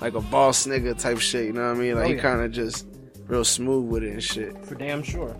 [0.00, 1.46] like a boss nigga type shit.
[1.46, 1.94] You know what I mean?
[1.96, 2.86] Like Oh, he kind of just
[3.26, 4.64] real smooth with it and shit.
[4.64, 5.34] for damn sure.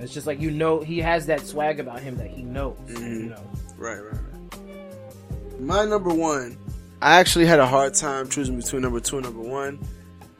[0.00, 2.76] It's just like you know he has that swag about him that he knows.
[2.86, 3.04] Mm-hmm.
[3.04, 3.50] You know.
[3.76, 5.60] Right, right, right.
[5.60, 6.56] My number one,
[7.02, 9.80] I actually had a hard time choosing between number two and number one.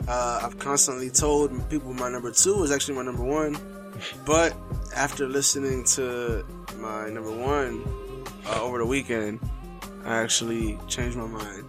[0.06, 3.58] Uh, I've constantly told people my number two was actually my number one,
[4.24, 4.54] but
[4.94, 6.46] after listening to
[6.76, 7.82] my number one
[8.46, 9.40] uh, over the weekend,
[10.04, 11.64] I actually changed my mind.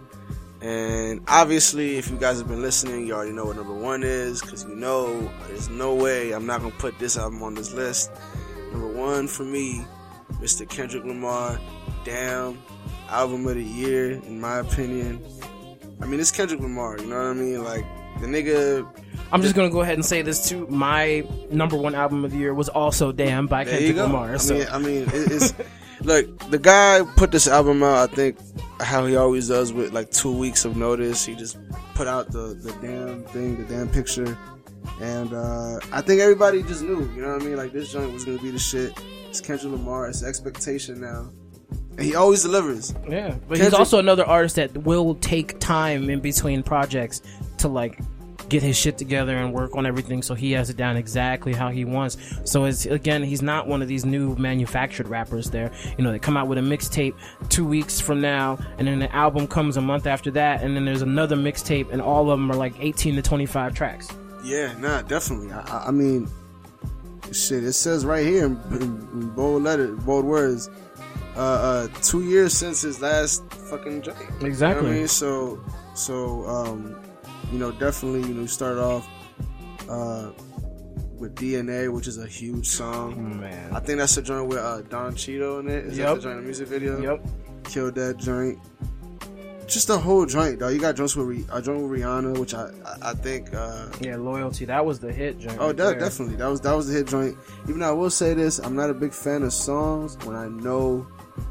[0.62, 4.42] And obviously, if you guys have been listening, you already know what number one is,
[4.42, 8.12] because you know there's no way I'm not gonna put this album on this list.
[8.70, 9.84] Number one for me,
[10.34, 10.68] Mr.
[10.68, 11.58] Kendrick Lamar,
[12.04, 12.62] Damn,
[13.08, 15.24] album of the year, in my opinion.
[16.00, 17.62] I mean, it's Kendrick Lamar, you know what I mean?
[17.62, 17.84] Like,
[18.20, 18.86] the nigga,
[19.32, 20.66] I'm just gonna go ahead and say this too.
[20.68, 23.96] My number one album of the year was also "Damn" by Kendrick.
[23.96, 24.34] Lamar.
[24.34, 25.52] I so mean, I mean, it's
[26.00, 28.10] look, the guy put this album out.
[28.10, 28.38] I think
[28.80, 31.24] how he always does with like two weeks of notice.
[31.24, 31.58] He just
[31.94, 34.38] put out the the damn thing, the damn picture,
[35.00, 37.10] and uh I think everybody just knew.
[37.14, 37.56] You know what I mean?
[37.56, 38.92] Like this joint was gonna be the shit.
[39.28, 40.06] It's Kendrick Lamar.
[40.06, 41.30] It's expectation now,
[41.96, 42.94] and he always delivers.
[43.08, 47.22] yeah, but he's also another artist that will take time in between projects
[47.58, 47.98] to like
[48.50, 51.70] get his shit together and work on everything so he has it down exactly how
[51.70, 52.18] he wants.
[52.44, 55.72] So it's again, he's not one of these new manufactured rappers there.
[55.96, 57.14] You know, they come out with a mixtape
[57.48, 60.84] two weeks from now and then the album comes a month after that and then
[60.84, 64.08] there's another mixtape and all of them are like 18 to 25 tracks.
[64.44, 65.50] Yeah, nah, definitely.
[65.50, 66.28] I, I- mean,
[67.32, 67.64] shit.
[67.64, 70.68] It says right here in, in, in bold letter, bold words.
[71.36, 74.16] Uh, uh, two years since his last fucking joint.
[74.20, 74.88] You know Exactly.
[74.90, 75.62] I mean, so,
[75.94, 76.96] so, um,
[77.52, 79.06] you know, definitely, you know, started off,
[79.88, 80.30] uh,
[81.18, 83.40] with DNA, which is a huge song.
[83.40, 83.72] Man.
[83.74, 85.86] I think that's the joint with uh, Don Cheadle in it.
[85.86, 86.14] Is that Yep.
[86.16, 87.00] the joint in the music video?
[87.00, 87.26] Yep.
[87.64, 88.58] Killed that joint.
[89.66, 90.68] Just the whole joint, though.
[90.68, 94.16] You got joints with a joint with Rihanna, which I, I, I think, uh, Yeah,
[94.16, 94.66] loyalty.
[94.66, 95.38] That was the hit.
[95.38, 96.36] Joint Oh, right that, definitely.
[96.36, 97.36] That was that was the hit joint.
[97.66, 100.48] Even though I will say this, I'm not a big fan of songs when I
[100.48, 101.06] know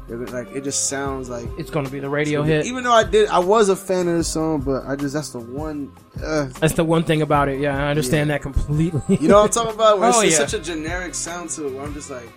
[0.08, 1.48] like it just sounds like.
[1.58, 2.66] It's gonna be the radio hit.
[2.66, 5.30] Even though I did, I was a fan of the song, but I just that's
[5.30, 5.92] the one.
[6.22, 7.58] Uh, That's the one thing about it.
[7.60, 9.02] Yeah, I understand that completely.
[9.20, 9.98] you know what I'm talking about?
[9.98, 10.46] Where it's Oh, just yeah.
[10.46, 11.72] such a generic sound to it.
[11.74, 12.28] Where I'm just like,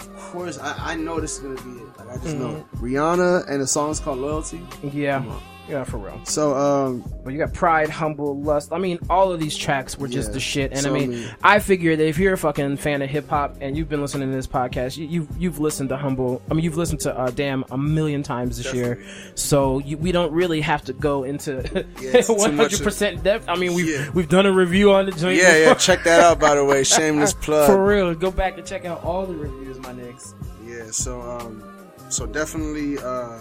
[0.00, 1.98] of course, I, I know this is gonna be it.
[1.98, 2.84] Like I just know Mm-hmm.
[2.86, 2.90] it.
[2.92, 4.66] Rihanna and the song's called Loyalty.
[4.82, 5.24] yeah,
[5.70, 6.20] yeah, for real.
[6.24, 8.72] So um, But you got Pride, Humble, Lust.
[8.72, 10.34] I mean, all of these tracks were just Yeah.
[10.34, 10.70] the shit.
[10.72, 13.56] And So, I mean, I figure that if you're a fucking fan of hip hop
[13.60, 16.42] and you've been listening to this podcast, you, you've you've listened to Humble.
[16.50, 19.02] I mean, you've listened to uh, Damn a million times this year.
[19.34, 21.50] So you, we don't really have to go into
[22.00, 23.48] Yeah, it's too much 100 percent depth.
[23.48, 24.10] I mean, we've Yeah.
[24.12, 25.36] we've done a review on the joint.
[25.38, 25.74] yeah, yeah.
[25.74, 26.82] Check that out, by the way.
[26.90, 27.66] Shameless plug.
[27.70, 30.34] For real, go back and check out all the reviews, my niggas.
[30.66, 31.62] Yeah, so um,
[32.08, 33.38] so definitely, uh,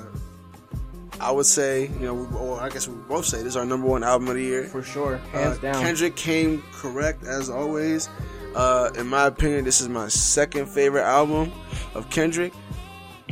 [1.21, 3.65] I would say, you know, we, or I guess we both say this is our
[3.65, 4.63] number one album of the year.
[4.65, 5.75] For sure, Uh, hands down.
[5.83, 8.09] Kendrick came correct as always.
[8.55, 11.51] Uh, in my opinion, this is my second favorite album
[11.93, 12.53] of Kendrick,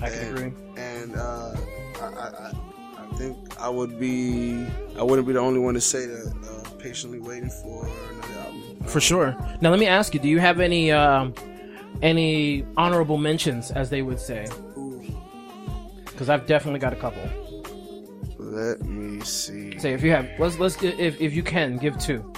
[0.02, 0.54] I can and, agree.
[0.78, 1.56] and uh,
[2.02, 2.52] I, I, I,
[3.00, 6.28] I think I would be, I wouldn't be the only one to say that.
[6.28, 8.84] Uh, patiently waiting for another album.
[8.86, 9.36] For sure.
[9.62, 11.34] Now let me ask you: Do you have any um,
[12.04, 14.46] any honorable mentions, as they would say?
[16.06, 17.22] Because I've definitely got a couple.
[18.58, 19.78] Let me see.
[19.80, 22.32] Say if you have, let's let's if if you can give two.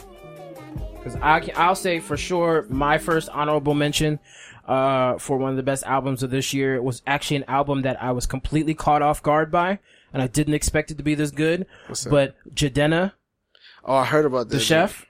[0.96, 4.20] Because I can, I'll say for sure my first honorable mention
[4.68, 8.02] uh, for one of the best albums of this year was actually an album that
[8.04, 9.80] I was completely caught off guard by,
[10.14, 11.66] and I didn't expect it to be this good.
[12.10, 13.14] But Jadena,
[13.86, 14.66] Oh, I heard about the this.
[14.66, 15.06] chef,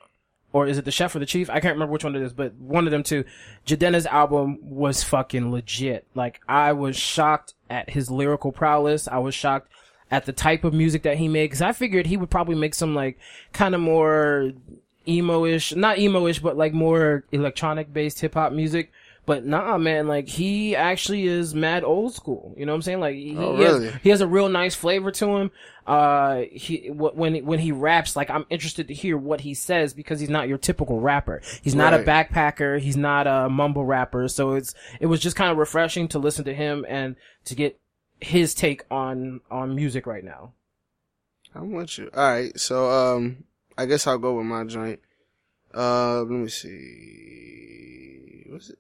[0.53, 1.49] or is it the chef or the chief?
[1.49, 3.25] I can't remember which one it is, but one of them two.
[3.65, 6.05] Jadena's album was fucking legit.
[6.13, 9.07] Like I was shocked at his lyrical prowess.
[9.07, 9.71] I was shocked
[10.11, 12.73] at the type of music that he made because I figured he would probably make
[12.75, 13.17] some like
[13.53, 14.51] kind of more
[15.07, 18.91] emo-ish, not emo-ish, but like more electronic based hip hop music.
[19.25, 22.55] But nah, man, like he actually is mad old school.
[22.57, 22.99] You know what I'm saying?
[22.99, 25.51] Like he, Oh, he has- he has a real nice flavor to him.
[25.85, 30.19] Uh, he when when he raps, like I'm interested to hear what he says because
[30.19, 31.41] he's not your typical rapper.
[31.61, 32.79] He's not a backpacker.
[32.79, 34.27] He's not a mumble rapper.
[34.29, 37.79] So it's it was just kind of refreshing to listen to him and to get
[38.21, 40.53] his take on on music right now.
[41.55, 42.09] I'm with you.
[42.13, 43.43] All right, so um,
[43.77, 44.99] I guess I'll go with my joint.
[45.73, 48.45] Uh, let me see.
[48.49, 48.79] What's it?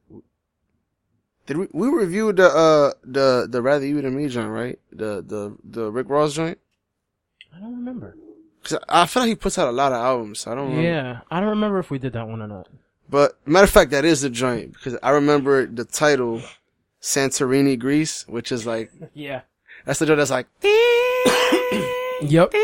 [1.45, 4.77] Did we we reviewed the uh the the rather you than me joint right?
[4.91, 6.59] The the the Rick Ross joint.
[7.55, 8.15] I don't remember.
[8.63, 10.41] Cause I feel like he puts out a lot of albums.
[10.41, 10.69] So I don't.
[10.69, 10.87] Remember.
[10.87, 12.67] Yeah, I don't remember if we did that one or not.
[13.09, 16.43] But matter of fact, that is the joint because I remember the title,
[17.01, 19.41] Santorini, Greece, which is like Yeah.
[19.85, 20.47] that's the joint that's like.
[22.21, 22.53] Yep.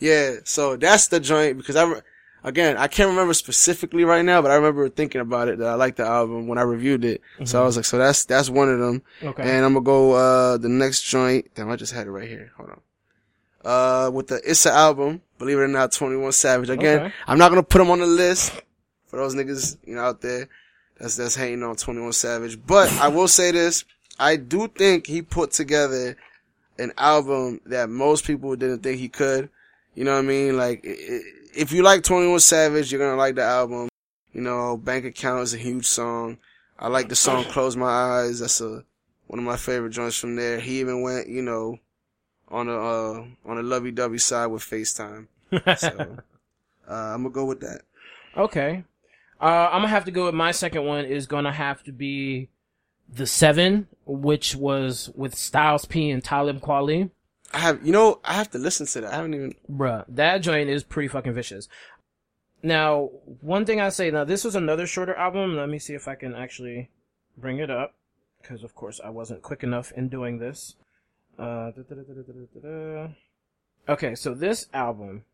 [0.00, 2.00] Yeah, so that's the joint because I, re-
[2.44, 5.74] again, I can't remember specifically right now, but I remember thinking about it that I
[5.74, 7.20] liked the album when I reviewed it.
[7.42, 9.02] So I was like, so that's, that's one of them.
[9.24, 9.42] Okay.
[9.42, 11.50] And I'm gonna go, uh, the next joint.
[11.56, 12.52] Damn, I just had it right here.
[12.56, 12.80] Hold on.
[13.64, 16.70] Uh, with the Issa album, believe it or not, 21 Savage.
[16.70, 17.14] Again, Okay.
[17.26, 18.52] I'm not gonna put him on the list
[19.06, 20.48] for those niggas, you know, out there.
[20.98, 22.58] That's, that's hating on 21 Savage.
[22.66, 23.84] But I will say this.
[24.18, 26.16] I do think he put together
[26.78, 29.48] an album that most people didn't think he could.
[29.94, 30.56] You know what I mean?
[30.56, 33.88] Like, if you like 21 Savage, you're gonna like the album.
[34.32, 36.38] You know, Bank Account is a huge song.
[36.78, 38.40] I like the song Close My Eyes.
[38.40, 38.84] That's a,
[39.26, 40.60] one of my favorite joints from there.
[40.60, 41.78] He even went, you know,
[42.48, 45.26] on a, uh, on a lovey-dovey side with FaceTime.
[45.76, 45.88] So,
[46.88, 47.82] uh, I'm gonna go with that.
[48.36, 48.84] Okay.
[49.40, 52.48] Uh, I'm gonna have to go with my second one is gonna have to be
[53.08, 57.10] the seven, which was with Styles P and Talib Kweli.
[57.52, 59.12] I have, you know, I have to listen to that.
[59.12, 61.68] I haven't even, Bruh, that joint is pretty fucking vicious.
[62.62, 63.10] Now,
[63.40, 65.56] one thing I say, now this was another shorter album.
[65.56, 66.90] Let me see if I can actually
[67.36, 67.94] bring it up.
[68.42, 70.76] Because, of course, I wasn't quick enough in doing this.
[71.38, 71.72] Uh,
[73.88, 75.24] okay, so this album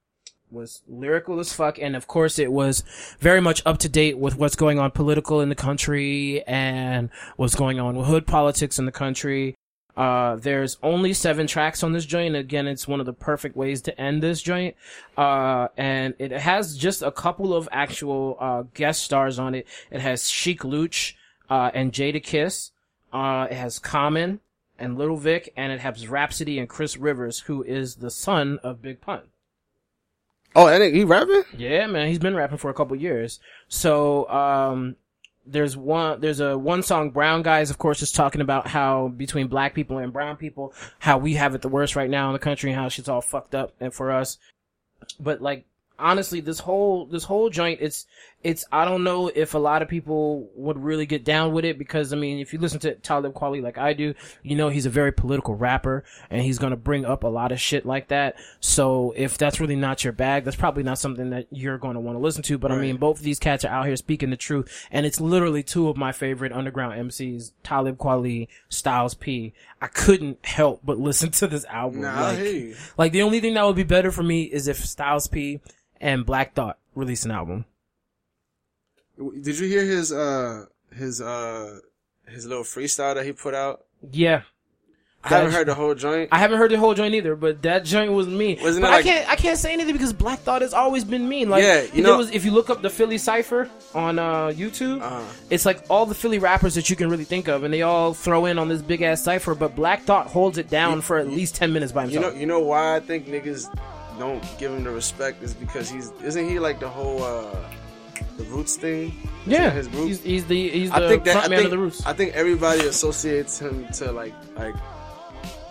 [0.55, 2.85] was lyrical as fuck, and of course it was
[3.21, 7.55] very much up to date with what's going on political in the country and what's
[7.55, 9.55] going on with hood politics in the country.
[9.97, 12.35] Uh, there's only seven tracks on this joint.
[12.35, 14.75] Again, it's one of the perfect ways to end this joint.
[15.17, 19.67] Uh, and it has just a couple of actual, uh, guest stars on it.
[19.93, 21.15] It has Sheek Louch,
[21.49, 22.71] uh, and Jadakiss.
[23.13, 24.41] Uh, it has Common
[24.79, 28.83] and Little Vic, and it has Rapsody and Chris Rivers, who is the son of
[28.83, 29.23] Big Pun.
[30.55, 31.45] Oh, and he rapping?
[31.57, 33.41] Yeah, man, he's been rapping for a couple years.
[33.69, 34.97] So, um,
[35.47, 39.49] there's one, there's a one song, Brown Guys, of course, is talking about how between
[39.49, 42.39] black people and brown people, how we have it the worst right now in the
[42.39, 44.39] country and how shit's all fucked up and for us.
[45.21, 45.67] But like,
[45.99, 48.07] honestly, this whole, this whole joint, it's,
[48.45, 51.79] it's, I don't know if a lot of people would really get down with it
[51.79, 54.85] because, I mean, if you listen to Talib Kweli like I do, you know he's
[54.85, 58.37] a very political rapper and he's gonna bring up a lot of shit like that.
[58.61, 62.17] So if that's really not your bag, that's probably not something that you're gonna want
[62.17, 62.59] to listen to.
[62.59, 65.21] But I mean, both of these cats are out here speaking the truth and it's
[65.21, 69.55] literally two of my favorite underground MCs, Talib Kweli, Styles P.
[69.81, 72.03] I couldn't help but listen to this album.
[72.03, 72.77] Nah, like, you.
[72.99, 75.61] like the only thing that would be better for me is if Styles P
[75.99, 77.65] and Black Thought release an album.
[79.17, 81.79] Did you hear his, uh, his, uh,
[82.29, 83.85] his little freestyle that he put out?
[84.11, 84.43] Yeah.
[85.27, 86.29] I haven't heard the whole joint.
[86.33, 88.59] I haven't heard the whole joint either, but that joint was mean.
[88.61, 91.27] Wasn't but it I can't I can't say anything because Black Thought has always been
[91.27, 91.49] mean.
[91.49, 95.01] Like Yeah, you know- was if you look up the Philly Cipher on uh, YouTube,
[95.01, 95.23] Uh-huh.
[95.49, 98.13] it's like all the Philly rappers that you can really think of, and they all
[98.13, 99.55] throw in on this big ass cipher.
[99.55, 102.25] But Black Thought holds it down for at least ten minutes by himself.
[102.27, 103.75] You know, you know why I think niggas
[104.19, 107.47] don't give him the respect is because he's isn't he like the whole uh
[108.37, 109.13] the roots thing?
[109.47, 110.09] Yeah, his group.
[110.09, 112.05] he's, he's the he's the I think that I think, of the Roots.
[112.07, 114.75] I think everybody associates him to like like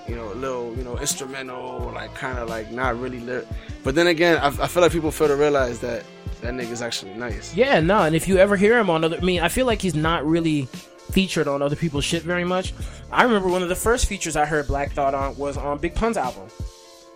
[0.07, 3.47] you know a little you know instrumental like kind of like not really lit.
[3.83, 6.03] But then again, I, I feel like people fail to realize that
[6.41, 7.55] that nigga's actually nice.
[7.55, 9.81] Yeah, no, and if you ever hear him on other, I mean, I feel like
[9.81, 10.67] he's not really
[11.11, 12.73] featured on other people's shit very much.
[13.11, 15.95] I remember one of the first features I heard Black Thought on was on Big
[15.95, 16.47] Pun's album.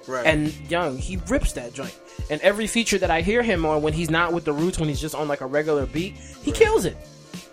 [0.08, 0.26] Right.
[0.26, 1.98] and Young, he rips that joint.
[2.30, 4.90] And every feature that I hear him on when he's not with the Roots, when
[4.90, 6.98] he's just on like a regular beat, he kills it.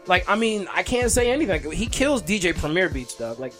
[0.06, 1.70] Like, I mean, I can't say anything.
[1.72, 3.38] He kills DJ Premier beats, dog.
[3.38, 3.54] Like,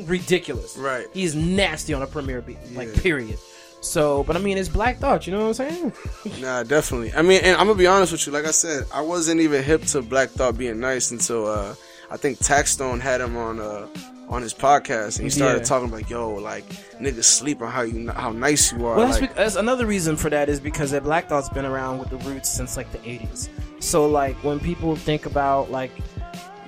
[0.08, 0.76] ridiculous.
[0.76, 1.06] Right.
[1.14, 2.58] He's nasty on a Premier beat.
[2.74, 3.38] Like, period.
[3.80, 5.26] So, but I mean, it's Black Thought.
[5.26, 5.92] You know what I'm saying?
[6.40, 7.12] Nah, definitely.
[7.14, 8.32] I mean, and I'm gonna be honest with you.
[8.32, 11.74] Like I said, I wasn't even hip to Black Thought being nice until uh,
[12.10, 13.86] I think Taxstone had him on uh,
[14.32, 15.64] on his podcast, and he started Yeah.
[15.64, 16.64] talking like, "Yo, like
[17.00, 20.16] niggas sleep on how you how nice you are." Well, that's, like, that's another reason
[20.16, 22.98] for that is because that Black Thought's been around with the Roots since like the
[23.06, 23.48] '80s.
[23.78, 25.90] So like when people think about like,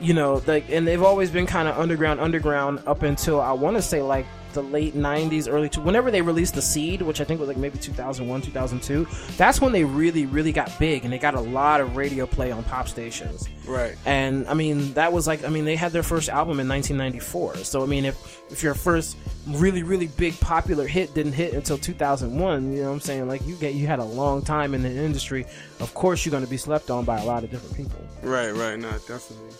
[0.00, 3.76] you know, like, and they've always been kind of underground, underground up until I want
[3.76, 5.80] to say like the late '90s, early two.
[5.80, 9.72] Whenever they released the Seed, which I think was like maybe 2001, 2002, that's when
[9.72, 12.88] they really, really got big and they got a lot of radio play on pop
[12.88, 13.48] stations.
[13.66, 13.96] right.
[14.07, 17.57] And I mean, that was like, I mean, they had their first album in 1994.
[17.64, 19.16] So I mean, if if your first
[19.48, 23.28] really really big popular hit didn't hit until 2001, you know what I'm saying?
[23.28, 25.46] Like you get you had a long time in the industry.
[25.80, 28.00] Of course, you're going to be slept on by a lot of different people.
[28.22, 29.50] Right, right, no, definitely.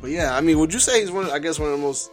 [0.00, 1.24] But yeah, I mean, would you say he's one?
[1.24, 2.10] Of, I guess one of the most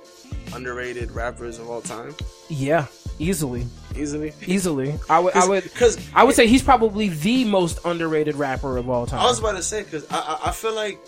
[0.53, 2.15] underrated rappers of all time.
[2.49, 2.87] Yeah,
[3.19, 4.33] Easily, easily.
[4.47, 4.95] easily.
[5.09, 8.89] I would, I would, because I would say he's probably the most underrated rapper of
[8.89, 9.19] all time.
[9.19, 10.99] I was about to say because I, I I feel like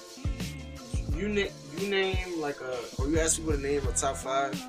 [1.15, 4.61] you name you name like a or you ask people to name a top five.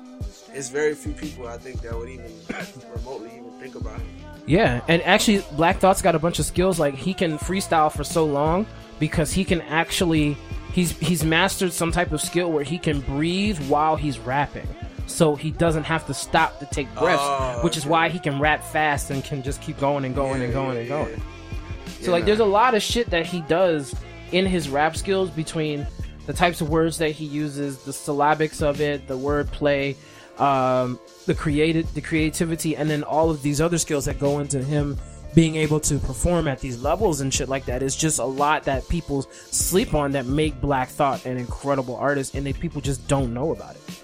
[0.53, 2.31] It's very few people I think that would even
[2.95, 4.07] remotely even think about him.
[4.47, 6.79] Yeah, and actually, Black Thought's got a bunch of skills.
[6.79, 8.65] Like he can freestyle for so long
[8.99, 10.37] because he can actually
[10.77, 14.67] he's he's mastered some type of skill where he can breathe while he's rapping.
[15.07, 17.89] So he doesn't have to stop to take breaths, Oh, which is okay.
[17.89, 20.79] why he can rap fast and can just keep going and going and going yeah,
[20.81, 21.09] and going.
[21.13, 22.03] yeah.
[22.05, 23.95] So like, there's a lot of shit that he does
[24.31, 25.87] in his rap skills between
[26.27, 29.95] the types of words that he uses, the syllabics of it, the wordplay,
[30.39, 34.61] um, the created, the creativity, and then all of these other skills that go into
[34.63, 34.95] him
[35.33, 38.63] being able to perform at these levels and shit like that is just a lot
[38.63, 43.07] that people sleep on that make Black Thought an incredible artist, and they people just
[43.07, 44.03] don't know about it.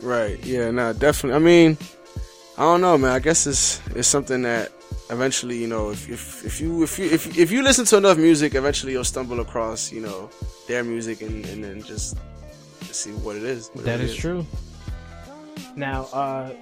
[0.00, 0.44] Right.
[0.44, 0.70] Yeah.
[0.70, 0.92] No.
[0.92, 1.36] Definitely.
[1.36, 1.78] I mean,
[2.56, 3.10] I don't know, man.
[3.10, 4.70] I guess it's it's something that
[5.10, 8.18] eventually, you know, if if if you if you if if you listen to enough
[8.18, 10.30] music, eventually you'll stumble across, you know,
[10.68, 12.16] their music and and then just
[12.82, 13.70] see what it is.
[13.72, 14.46] what That it is true.
[15.76, 16.52] Now, uh,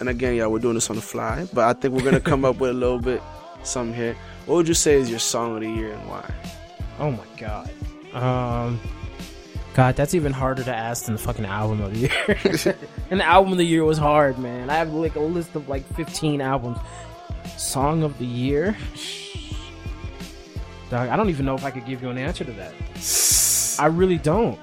[0.00, 2.44] And again, yeah, we're doing this on the fly, but I think we're gonna come
[2.44, 3.22] up with a little bit
[3.62, 4.16] something here.
[4.46, 6.34] What would you say is your song of the year and why?
[6.98, 7.70] Oh my god.
[8.14, 8.80] Um
[9.76, 12.76] God, that's even harder to ask than the fucking album of the year.
[13.10, 14.70] and the album of the year was hard, man.
[14.70, 16.78] I have like a list of like 15 albums.
[17.58, 18.74] Song of the year?
[20.90, 22.72] Dog, I don't even know if I could give you an answer to that.
[23.78, 24.58] I really don't.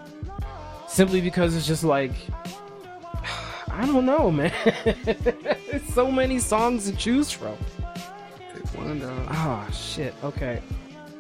[0.88, 2.13] Simply because it's just like
[3.74, 4.53] I don't know, man.
[4.93, 7.57] There's so many songs to choose from.
[8.53, 9.01] Pick one.
[9.30, 10.13] Ah, shit.
[10.24, 10.61] Okay.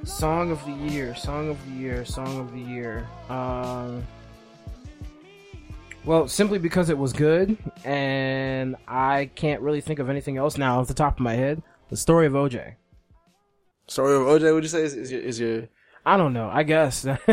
[0.03, 1.15] Song of the year.
[1.15, 2.05] Song of the year.
[2.05, 3.07] Song of the year.
[3.29, 4.03] Um.
[6.05, 10.79] Well, simply because it was good, and I can't really think of anything else now
[10.79, 11.63] off the top of my head.
[11.89, 12.73] The story of OJ.
[13.87, 15.63] Story of OJ, would you say is, is your is your?
[16.05, 16.49] I don't know.
[16.51, 17.05] I guess.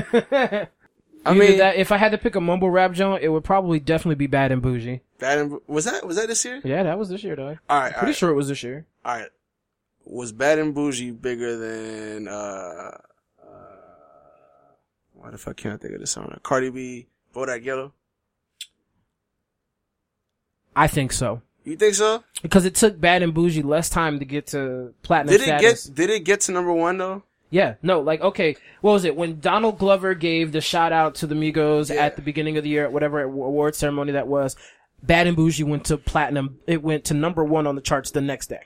[1.26, 3.80] I mean, that if I had to pick a mumble rap joint, it would probably
[3.80, 5.02] definitely be Bad and Bougie.
[5.20, 6.60] Bad and, was that was that this year?
[6.64, 7.46] Yeah, that was this year, though.
[7.46, 8.86] All right, all Pretty right, sure it was this year.
[9.04, 9.28] all right.
[10.04, 13.46] Was Bad and Bougie bigger than uh, uh
[15.14, 16.36] why the fuck can't I think of this song?
[16.42, 17.92] Cardi B, Bodak Yellow.
[20.74, 22.24] I think so You think so?
[22.42, 25.86] because it took Bad and Bougie less time to get to platinum Did it status.
[25.86, 27.22] get did it get to number one though?
[27.52, 31.26] Yeah, no, like okay, what was it when Donald Glover gave the shout out to
[31.26, 32.02] the Migos Yeah.
[32.02, 34.56] at the beginning of the year, at whatever award ceremony that was?
[35.03, 36.59] Bad and Bougie went to platinum.
[36.66, 38.61] It went to number one on the charts the next day.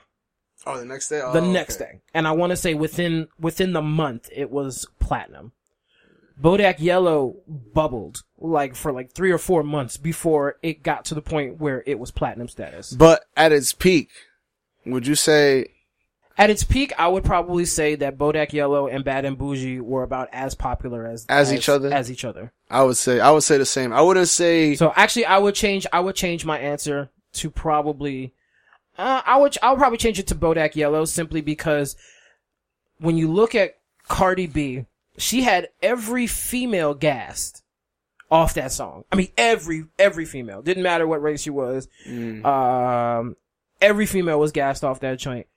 [0.65, 1.21] Oh, the next day.
[1.23, 1.91] Oh, The next okay.
[1.91, 5.51] day, and I want to say within within the month it was platinum.
[6.41, 11.21] Bodak Yellow bubbled like for like three or four months before it got to the
[11.21, 12.91] point where it was platinum status.
[12.91, 14.09] But at its peak,
[14.85, 15.67] would you say
[16.37, 20.03] At its peak, I would probably say that Bodak Yellow and Bad and Bougie were
[20.03, 21.91] about as popular as As each other?
[21.93, 22.51] As each other.
[22.69, 23.93] I would say I would say the same.
[23.93, 25.87] I wouldn't say So actually, I would change.
[25.93, 28.33] I would change my answer to probably.
[28.97, 29.57] Uh, I would.
[29.63, 31.95] I would probably change it to Bodak Yellow simply because
[32.99, 33.77] when you look at
[34.07, 34.85] Cardi B,
[35.17, 37.63] she had every female gassed
[38.29, 39.05] off that song.
[39.11, 41.87] I mean, every every female didn't matter what race she was.
[42.07, 43.37] Um,
[43.81, 45.47] every female was gassed off that joint.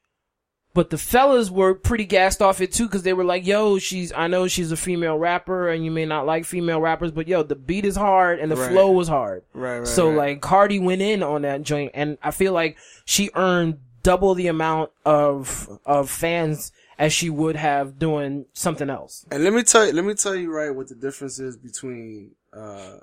[0.75, 4.13] But the fellas were pretty gassed off it too, because they were like, "Yo, she's.
[4.13, 7.43] I know she's a female rapper, and you may not like female rappers, but yo,
[7.43, 8.71] the beat is hard and the Right.
[8.71, 9.43] flow was hard.
[9.55, 9.87] right, right.
[9.89, 10.17] so right.
[10.17, 14.47] like, Cardi went in on that joint, and I feel like she earned double the
[14.47, 19.25] amount of of fans as she would have doing something else.
[19.31, 22.33] And let me tell you, let me tell you right what the difference is between
[22.53, 22.99] uh,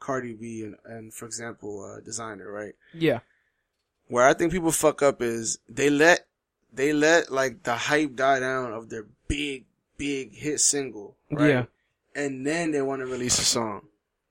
[0.00, 2.74] Cardi B and, and for example, uh, Desiigner, right?
[2.94, 3.20] Yeah,
[4.06, 6.26] Where I think people fuck up is they let
[6.72, 9.64] they let like the hype die down of their big
[9.96, 11.48] big hit single, right?
[11.48, 11.64] Yeah.
[12.14, 13.82] And then they want to release a song.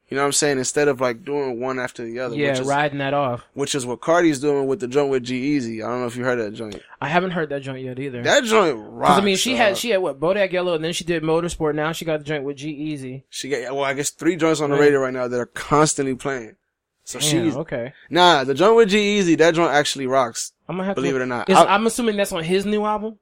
[0.09, 0.57] You know what I'm saying?
[0.57, 3.43] Instead of like doing one after the other, yeah, which is, riding that off.
[3.53, 5.83] which is what Cardi's doing with the joint with G-Eazy.
[5.83, 6.81] I don't know if you heard that joint.
[7.01, 8.23] I haven't heard that joint yet either.
[8.23, 9.21] That joint rocks.
[9.21, 9.59] I mean, she dog.
[9.59, 11.75] had she had what Bodak Yellow, and then she did Motorsport.
[11.75, 13.23] Now she got the joint with G-Eazy.
[13.29, 14.83] She got well, I guess three joints on the Right.
[14.83, 16.55] radio right now that are constantly playing.
[17.07, 17.93] So she's okay.
[18.09, 18.43] nah.
[18.43, 20.51] The joint with G-Eazy, that joint actually rocks.
[20.67, 21.21] I'm gonna have Believe to.
[21.21, 23.17] it or not, I'll- I'm assuming that's on his new album.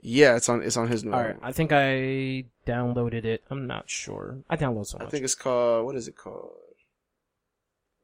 [0.00, 1.12] Yeah, it's on it's on his new.
[1.12, 1.36] All right.
[1.42, 3.44] I think I downloaded it.
[3.50, 4.38] I'm not sure.
[4.48, 5.08] I download so much.
[5.08, 6.52] I think it's called what is it called?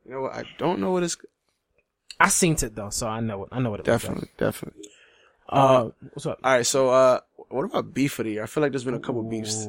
[0.04, 0.34] You know what?
[0.34, 1.16] I don't know what it's
[2.20, 3.48] I seen it though, so I know it.
[3.52, 4.82] I know what it looks definitely definitely.
[4.82, 4.92] like.
[5.48, 6.40] Uh, what's up?
[6.44, 8.42] All right, so uh, what about beef of the year?
[8.42, 9.66] I feel like there's been a couple beefs.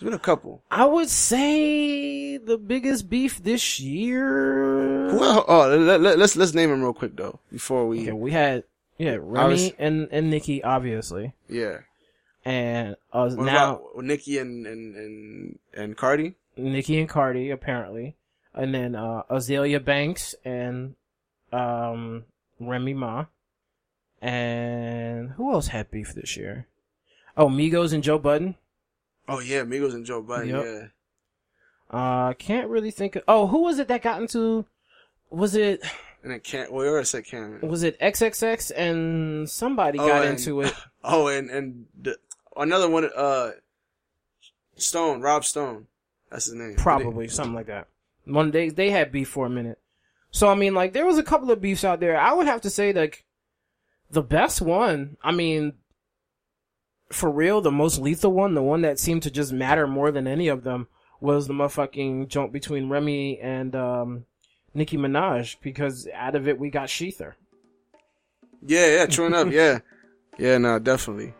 [0.00, 0.62] There's been a couple.
[0.70, 5.14] I would say the biggest beef this year.
[5.14, 8.02] Well, oh, let, let, let's let's name them real quick though before we.
[8.02, 8.64] Okay, we had
[8.96, 11.80] yeah Remy Obvious- and and Nicki obviously, Yeah.
[12.46, 16.34] and uh, What now Nicki and and and and Cardi?
[16.56, 18.16] Nicki and Cardi apparently,
[18.54, 20.94] and then uh, Azealia Banks and
[21.52, 22.24] um,
[22.58, 23.26] Remy Ma,
[24.22, 26.66] and who else had beef this year?
[27.36, 28.56] Oh, Migos and Joe Budden.
[29.30, 30.48] Oh yeah, Migos and Joe Budden.
[30.48, 30.64] Yep.
[30.64, 30.86] Yeah.
[31.90, 33.22] Uh, can't really think of.
[33.26, 34.64] Oh, who was it that got into?
[35.30, 35.82] Was it
[36.22, 36.70] And then Cam.
[36.72, 37.62] Well, you already said Cam'ron.
[37.62, 40.74] was it XXX and somebody Oh, got and- into it?
[41.02, 42.16] Oh, and and the,
[42.56, 43.08] another one.
[43.16, 43.52] Uh,
[44.76, 45.86] Stone, Rob Stone.
[46.30, 46.74] That's his name.
[46.76, 47.88] Probably something like that.
[48.24, 49.78] One day they had beef for a minute.
[50.30, 52.18] So I mean, like there was a couple of beefs out there.
[52.18, 53.24] I would have to say like
[54.10, 55.16] the best one.
[55.22, 55.74] I mean,
[57.12, 60.26] for real, the most lethal one, the one that seemed to just matter more than
[60.26, 60.88] any of them,
[61.20, 64.24] was the motherfucking joke between Remy and um,
[64.74, 65.56] Nicki Minaj.
[65.62, 67.34] Because out of it, we got Shether.
[68.64, 69.48] Yeah, yeah, true enough.
[69.52, 69.80] Yeah,
[70.38, 71.34] yeah, no, definitely.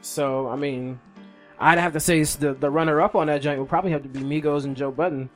[0.00, 1.00] So I mean,
[1.58, 4.08] I'd have to say the the runner up on that joint would probably have to
[4.08, 5.30] be Migos and Joe Budden.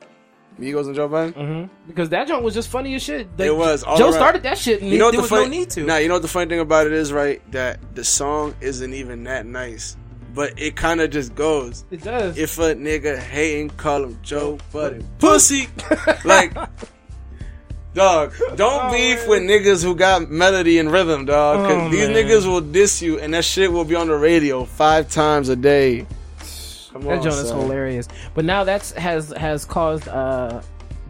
[0.59, 1.33] Migos and Joe Budden.
[1.33, 3.27] hmm Because that joint was just funny as shit.
[3.37, 4.13] Like, It was, Joe around.
[4.13, 5.43] started that shit, and You know what there the was funny?
[5.45, 5.83] no need to.
[5.85, 7.41] Nah, you know what the funny thing about it is, right?
[7.51, 9.95] That the song isn't even that nice,
[10.35, 11.85] but it kind of just goes.
[11.91, 12.37] it does.
[12.37, 15.07] If a nigga hating, call him Joe Budden.
[15.19, 15.67] Pussy,
[16.25, 16.53] like.
[17.95, 19.29] Dog, don't Oh, beef man.
[19.29, 21.67] with niggas who got melody and rhythm, dog.
[21.67, 22.15] Cause Oh, these man.
[22.17, 25.55] niggas will diss you, and that shit will be on the radio five times a
[25.55, 26.05] day.
[26.91, 28.07] Come that on, joint is hilarious.
[28.33, 30.61] But now that's has has caused uh,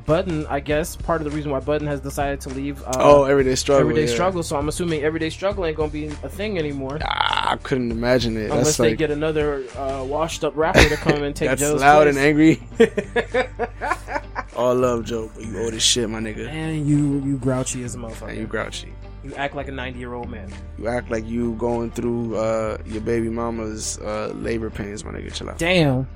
[0.05, 2.81] Budden, I guess, part of the reason why Budden has decided to leave.
[2.83, 3.81] Uh, Oh, everyday struggle.
[3.81, 4.13] everyday yeah.
[4.13, 4.41] struggle.
[4.43, 6.97] So I'm assuming everyday struggle ain't gonna be a thing anymore.
[7.05, 8.45] Ah, I couldn't imagine it.
[8.45, 11.61] Unless That's they like get another uh, washed up rapper to come and take that's
[11.61, 12.15] Joe's loud place.
[12.17, 12.63] and angry.
[14.55, 16.47] All love, Joe, but you old as shit, my nigga.
[16.49, 18.29] And you you grouchy as a motherfucker.
[18.29, 18.91] And you grouchy.
[19.29, 20.51] You act like a 90 year old man.
[20.79, 25.31] You act like you going through uh, your baby mama's uh, labor pains, my nigga.
[25.31, 25.59] Chill out.
[25.59, 26.07] Damn,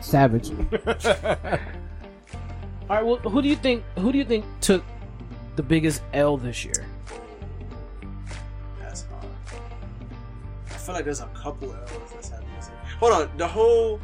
[0.00, 0.50] savage.
[2.90, 3.84] All right, well, who do you think?
[3.98, 4.84] Who do you think took
[5.56, 6.86] the biggest L this year?
[8.80, 9.24] That's hard.
[10.66, 12.78] I feel like there's a couple L's that's happening this year.
[13.00, 13.98] Hold on, the whole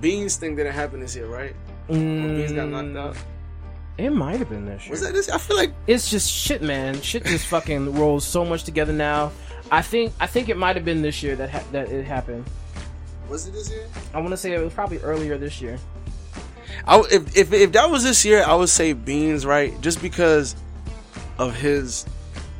[0.00, 1.54] Beans thing didn't happen this year, right?
[1.86, 3.16] When Beans got knocked out.
[3.96, 4.90] It might have been this year.
[4.90, 5.28] Was that this?
[5.28, 7.00] I feel like It's just shit, man.
[7.00, 9.30] Shit just fucking rolls so much together now.
[9.70, 12.44] I think I think it might have been this year that ha- that it happened.
[13.28, 13.86] was it this year?
[14.12, 15.78] I want to say it was probably earlier this year.
[16.86, 19.80] I, if, if if that was this year, I would say Beans, right?
[19.80, 20.56] Just because
[21.38, 22.04] of his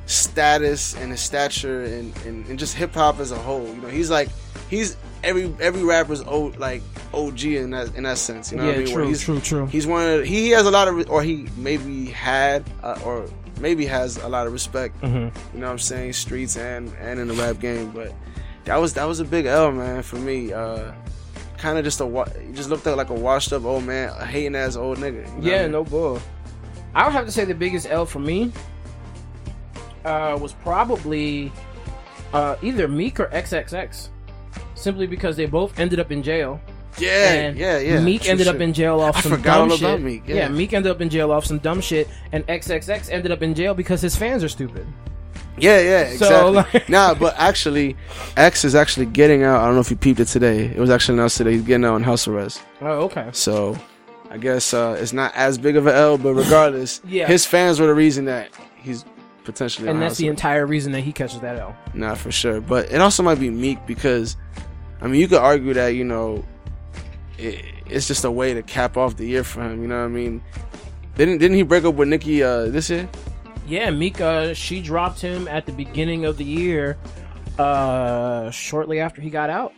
[0.07, 3.67] status and his stature and, and, and just hip hop as a whole.
[3.67, 4.29] You know, he's like
[4.71, 6.83] he's every every rapper's old like
[7.15, 8.51] OG in that in that sense.
[8.53, 8.95] You know yeah, what I mean?
[8.95, 9.67] True, he's, true, true.
[9.67, 13.27] He's one of he has a lot of or he maybe had uh, or
[13.61, 14.97] maybe has a lot of respect.
[15.01, 16.13] hmm You know what I'm saying?
[16.15, 18.13] Streets and and in the rap game, but
[18.65, 20.53] that was that was a big L, man, for me.
[20.53, 20.93] Uh,
[21.59, 24.55] kind of just a wa- just looked like a washed up old man, a hating
[24.57, 25.15] ass old nigga.
[25.15, 25.73] you know what I Yeah, mean?
[25.73, 26.21] no bull.
[26.95, 28.53] I would have to say the biggest L for me
[30.05, 31.51] uh, was probably
[32.33, 34.09] uh, either Meek or XXX,
[34.75, 36.61] simply because they both ended up in jail.
[36.99, 38.01] Yeah, and yeah, yeah.
[38.01, 40.01] Meek ended up in jail off I some forgot dumb all shit.
[40.01, 40.49] Meek, yeah.
[40.49, 43.75] Meek ended up in jail off some dumb shit, and XXX ended up in jail
[43.75, 44.87] because his fans are stupid.
[45.57, 46.81] Yeah, yeah, So, exactly.
[46.81, 47.97] like- nah, but actually,
[48.37, 49.61] X is actually getting out.
[49.61, 50.65] I don't know if you peeped it today.
[50.67, 51.53] It was actually announced today.
[51.53, 52.61] He's getting out on house arrest.
[52.81, 53.29] Oh, okay.
[53.33, 53.79] So,
[54.31, 57.29] I guess uh, it's not as big of an L, but regardless, Yeah.
[57.29, 58.49] his fans were the reason that
[58.83, 59.05] he's
[59.45, 60.39] potentially And that's the arrest.
[60.41, 61.77] entire reason that he catches that L.
[61.95, 62.61] Nah, for sure.
[62.61, 64.37] But it also might be Meek because,
[65.01, 66.45] I mean, you could argue that you know,
[67.39, 69.83] it, it's just a way to cap off the year for him.
[69.83, 70.43] You know what I mean?
[71.17, 73.09] Didn't didn't he break up with Nicki uh, this year?
[73.67, 76.99] Yeah, Mika, she dropped him at the beginning of the year,
[77.59, 79.73] uh, shortly after he got out.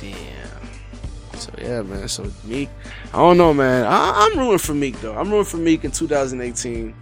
[0.00, 1.38] Damn.
[1.38, 2.08] So yeah, man.
[2.08, 2.68] So Meek,
[3.12, 3.86] I don't know, man.
[3.86, 5.14] I, I'm rooting for Meek though.
[5.14, 6.94] I'm rooting for Meek in 2018.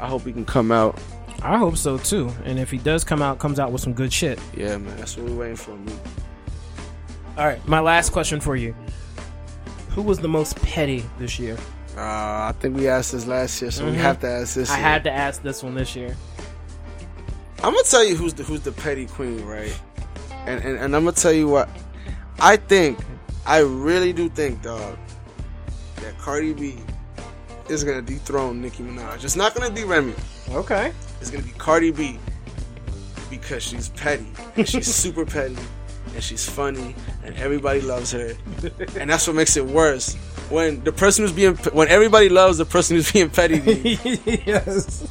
[0.00, 0.98] I hope he can come out.
[1.42, 2.32] I hope so too.
[2.44, 4.40] And if he does come out, comes out with some good shit.
[4.56, 4.96] Yeah, man.
[4.96, 5.94] That's what we're waiting for, Meek.
[7.36, 8.74] All right, my last question for you:
[9.90, 11.56] Who was the most petty this year?
[11.96, 12.00] Uh,
[12.50, 13.96] I think we asked this last year, so we Mhm.
[13.96, 14.70] have to ask this.
[14.70, 14.82] I year.
[14.86, 16.14] had to ask this one this year.
[17.62, 19.74] I'm gonna tell you who's the who's the petty queen, right?
[20.46, 21.68] And and, and I'm gonna tell you what
[22.38, 22.98] I think.
[23.46, 24.96] I really do think, dog,
[26.02, 26.78] that Cardi B
[27.68, 29.22] is gonna dethrone Nicki Minaj.
[29.24, 30.14] It's not gonna be Remy.
[30.50, 30.92] Okay.
[31.20, 32.18] It's gonna be Cardi B
[33.30, 34.26] because she's petty.
[34.56, 35.56] And she's super petty,
[36.16, 38.32] and she's funny and everybody loves her.
[38.98, 40.14] and that's what makes it worse.
[40.48, 43.58] When the person who's being when everybody loves the person who's being petty
[44.46, 45.06] yes.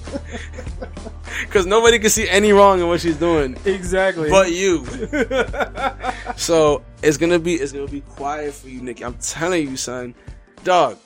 [1.42, 4.30] because nobody can see any wrong in what she's doing Exactly.
[4.30, 4.86] but you.
[6.38, 9.04] so it's gonna be it's gonna be quiet for you, Nicki.
[9.06, 10.16] I'm telling you, son,
[10.64, 10.98] dog.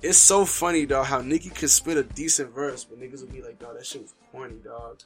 [0.00, 3.42] It's so funny, dog, how Nicki could spit a decent verse, but niggas will be
[3.42, 5.00] like, dog, that shit was corny, dog.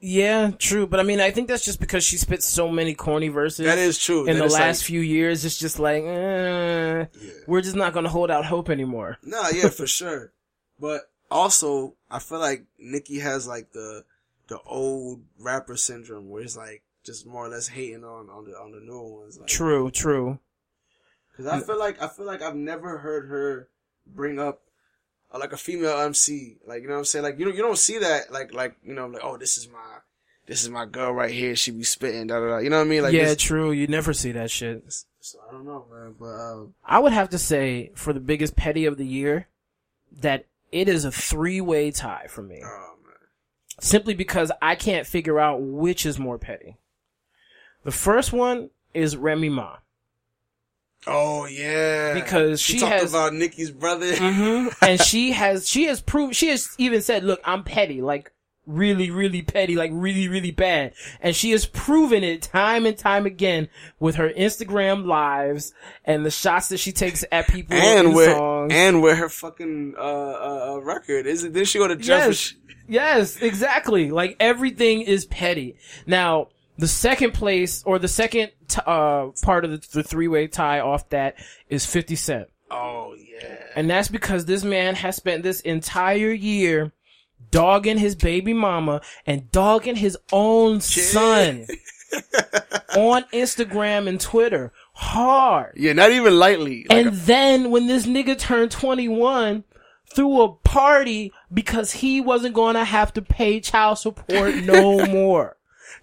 [0.00, 0.86] Yeah, true.
[0.86, 3.66] But I mean, I think that's just because she spit so many corny verses.
[3.66, 4.26] That is true.
[4.26, 7.06] in That the last like- few years, it's just like, eh,
[7.46, 9.18] we're just not gonna hold out hope anymore.
[9.22, 10.32] Nah, yeah, for sure.
[10.78, 14.04] But also, I feel like Nicki has like the
[14.48, 18.52] the old rapper syndrome, where it's like just more or less hating on on the
[18.52, 19.38] on the newer ones.
[19.38, 20.38] Like, True, true.
[21.32, 23.68] Because I feel like I feel like I've never heard her
[24.06, 24.62] bring up
[25.36, 26.56] uh, like a female MC.
[26.66, 27.22] Like you know what I'm saying?
[27.24, 29.68] Like you don't you don't see that like like you know like oh this is
[29.68, 29.78] my
[30.46, 31.54] this is my girl right here.
[31.56, 32.58] She be spitting da da da.
[32.58, 33.02] You know what I mean?
[33.02, 33.70] Like yeah, this- true.
[33.72, 34.84] You never see that shit.
[35.20, 36.14] so I don't know, man.
[36.18, 39.48] But uh, I would have to say for the biggest petty of the year
[40.20, 42.60] that it is a three way tie for me.
[42.64, 43.14] oh man,
[43.80, 46.76] Simply because I can't figure out which is more petty.
[47.84, 49.76] The first one is Remy Ma.
[51.06, 54.14] Oh yeah, Because she, she talked has- about Nicki's brother.
[54.16, 58.32] hmm and she has she has proved she has even said, "Look, I'm petty, like
[58.66, 63.26] really, really petty, like really, really bad." And she has proven it time and time
[63.26, 63.68] again
[64.00, 65.72] with her Instagram lives
[66.04, 68.72] and the shots that she takes at people and where songs.
[68.74, 71.52] and where her fucking uh, uh uh, record is it?
[71.52, 72.26] Didn't she go to Jeff?
[72.28, 72.54] Yes,
[72.88, 74.10] yes, exactly.
[74.10, 75.76] Like everything is petty.
[76.06, 76.48] Now,
[76.78, 80.80] the second place or the second t- uh part of the, the three way tie
[80.80, 81.36] off that
[81.68, 82.48] is Fifty Cent.
[82.70, 83.56] Oh yeah.
[83.74, 86.92] And that's because this man has spent this entire year
[87.50, 91.66] dogging his baby mama and dogging his own son
[92.96, 95.74] on Instagram and Twitter hard.
[95.76, 96.86] Yeah, not even lightly.
[96.88, 99.64] Like and then when this nigga turned 21,
[100.14, 105.55] threw a party because he wasn't gonna have to pay child support no more.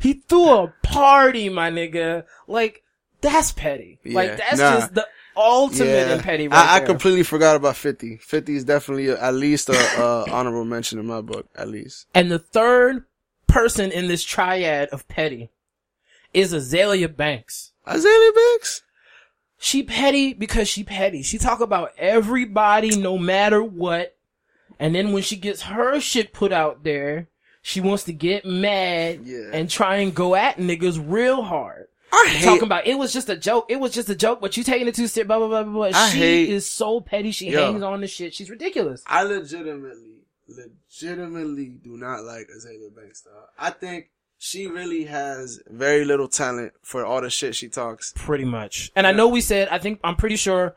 [0.04, 2.26] He threw a party, my nigga.
[2.46, 2.84] Like,
[3.22, 4.02] that's petty.
[4.04, 4.76] Yeah, like, that's nah.
[4.76, 6.16] just the ultimate yeah.
[6.16, 8.18] in petty right I, I completely forgot about 50.
[8.18, 12.08] 50 is definitely a, at least a, a honorable mention in my book, at least.
[12.14, 13.06] And the third
[13.48, 15.50] person in this triad of petty
[16.34, 17.72] is Azealia Banks.
[17.88, 18.84] Azealia Banks?
[19.58, 21.24] She petty because she petty.
[21.24, 24.18] She talk about everybody no matter what.
[24.78, 27.30] And then when she gets her shit put out there,
[27.64, 29.50] she wants to get mad Yeah.
[29.54, 31.88] and try and go at niggas real hard.
[32.12, 33.66] I hate Talking about it was just a joke.
[33.70, 35.26] It was just a joke, but you taking it too serious.
[35.28, 35.90] Blah blah blah blah.
[35.90, 36.00] blah.
[36.00, 37.32] I she hate- is so petty.
[37.32, 37.72] She Yo.
[37.72, 38.36] hangs on to shit.
[38.36, 39.02] She's ridiculous.
[39.08, 43.34] I legitimately, legitimately do not like Azealia Banks, dog.
[43.58, 48.14] I think she really has very little talent for all the shit she talks.
[48.16, 48.92] Pretty much.
[48.96, 50.76] And I know we said, I think, I'm pretty sure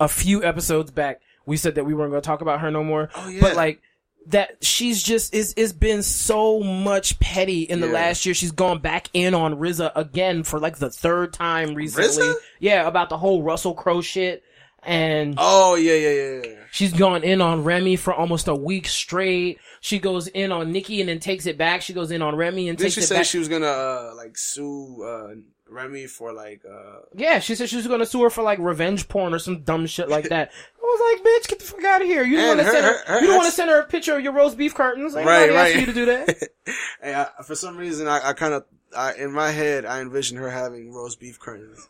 [0.00, 2.84] a few episodes back, we said that we weren't going to talk about her no
[2.84, 3.10] more.
[3.16, 3.40] Oh, yeah.
[3.40, 3.82] But like,
[4.26, 7.92] that she's just, is, it's been so much petty in the Yeah.
[7.92, 8.34] last year.
[8.34, 12.08] She's gone back in on RZA again for like the third time recently.
[12.28, 12.34] RZA?
[12.60, 14.42] Yeah, about the whole Russell Crowe shit.
[14.84, 16.54] And Oh, yeah, yeah, yeah, yeah.
[16.72, 19.58] she's gone in on Remy for almost a week straight.
[19.80, 21.82] She goes in on Nicki and then takes it back.
[21.82, 23.26] She goes in on Remy and Didn't takes she it back.
[23.26, 25.34] she was gonna, uh, like, sue, uh,
[25.72, 29.08] Remy for, like, uh, Yeah, she said she was gonna sue her for like revenge
[29.08, 30.50] porn or some dumb shit like that.
[30.78, 32.22] I was like, bitch, get the fuck out of here.
[32.22, 33.80] You don't want to her- send her, her- her you don't want to send her
[33.80, 35.16] a picture of your roast beef curtains.
[35.16, 35.74] Ain't Right, right.
[35.76, 36.48] you to do that.
[37.02, 38.64] hey, I, for some reason, I, I kind of,
[38.96, 41.88] I, in my head, I envision her having roast beef curtains.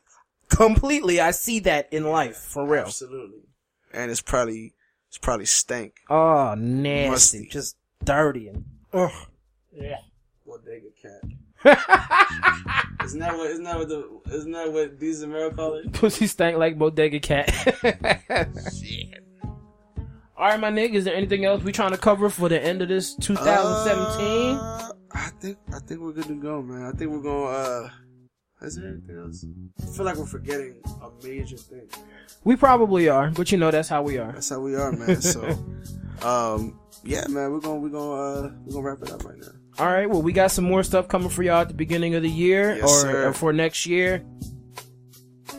[0.48, 2.82] Completely, I see that in life for real.
[2.84, 3.40] Absolutely.
[3.92, 4.74] And it's probably,
[5.08, 5.94] it's probably stank.
[6.08, 7.48] Oh, nasty, Musty.
[7.50, 9.10] just dirty and ugh.
[9.72, 9.96] Yeah.
[10.44, 11.22] what Bodega cat.
[13.04, 13.50] isn't that what?
[13.50, 14.20] Isn't that what the?
[14.32, 15.92] Isn't that what these America call it?
[15.92, 17.50] Pussy stank like bodega cat.
[18.80, 19.24] Shit.
[20.36, 20.94] All right, my nigga.
[20.94, 24.56] Is there anything else we trying to cover for the end of this 2017?
[24.56, 26.82] Uh, I think I think we're good to go, man.
[26.84, 27.54] I think we're going.
[27.54, 27.88] uh
[28.62, 29.44] Is there anything else?
[29.80, 31.88] I feel like we're forgetting a major thing.
[32.44, 34.32] we probably are, but you know that's how we are.
[34.32, 35.20] That's how we are, man.
[35.20, 35.42] So,
[36.22, 39.52] um, yeah, man, we're gonna we're gonna uh, we're gonna wrap it up right now.
[39.78, 40.08] All right.
[40.08, 42.76] Well, we got some more stuff coming for y'all at the beginning of the year
[42.76, 44.22] Yes, or, or for next year.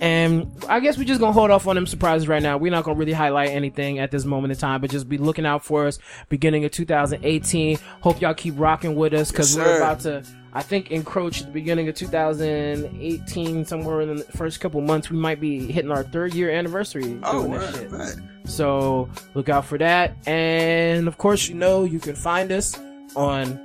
[0.01, 2.57] And I guess we're just gonna hold off on them surprises right now.
[2.57, 5.45] We're not gonna really highlight anything at this moment in time, but just be looking
[5.45, 5.97] out for us
[6.29, 7.77] beginning of 2018.
[8.01, 11.51] Hope y'all keep rocking with us because Yes, we're about to, I think, encroach the
[11.51, 15.09] beginning of 2018 somewhere in the first couple months.
[15.09, 17.43] We might be hitting our third year anniversary Oh,
[17.73, 17.91] shit.
[17.91, 18.15] right.
[18.45, 20.15] So look out for that.
[20.27, 22.77] And of course, you know, you can find us
[23.15, 23.62] on,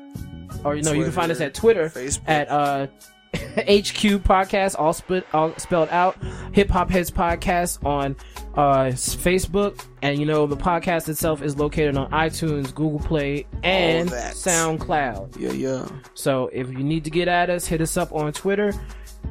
[0.64, 2.28] or you know, you can find us at Twitter Facebook.
[2.28, 2.86] at uh,
[3.34, 6.16] HQ podcast, all, split, all spelled out.
[6.52, 8.16] Hip Hop Heads podcast on
[8.54, 14.08] uh, Facebook, and you know the podcast itself is located on iTunes, Google Play, and.
[14.10, 15.38] SoundCloud.
[15.38, 15.88] Yeah, yeah.
[16.14, 18.72] So if you need to get at us, hit us up on Twitter.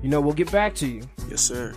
[0.04, 1.02] You know we'll get back to you.
[1.30, 1.74] Yes, sir.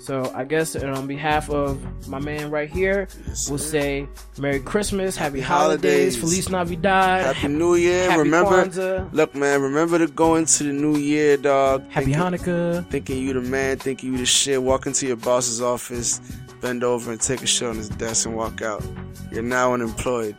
[0.00, 5.14] So I guess on behalf of my man right here, Yes, we'll say Merry Christmas,
[5.14, 6.16] Happy, Happy holidays, holidays.
[6.16, 8.08] Feliz Navidad, Happy New Year.
[8.08, 9.12] Happy remember, Kwanzaa.
[9.12, 9.60] look, man.
[9.60, 11.84] Remember to go into the new year, dog.
[11.90, 12.88] Happy thinking, Hanukkah.
[12.88, 13.76] Thinking you the man.
[13.76, 14.62] Thinking you the shit.
[14.62, 16.18] Walk into your boss's office,
[16.62, 18.82] bend over and take a shit on his desk and walk out.
[19.30, 20.34] You're now unemployed.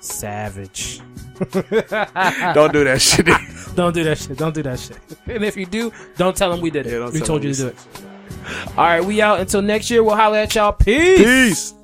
[0.00, 1.00] Savage.
[1.52, 3.26] Don't do that shit.
[3.76, 4.36] Don't do that shit.
[4.38, 4.98] Don't do that shit.
[5.26, 6.92] And if you do, don't tell them we did it.
[6.92, 7.76] Yeah, we told you to do it.
[8.76, 10.02] All right, we out until next year.
[10.02, 10.72] We'll holler at y'all.
[10.72, 11.72] Peace.
[11.72, 11.74] Peace.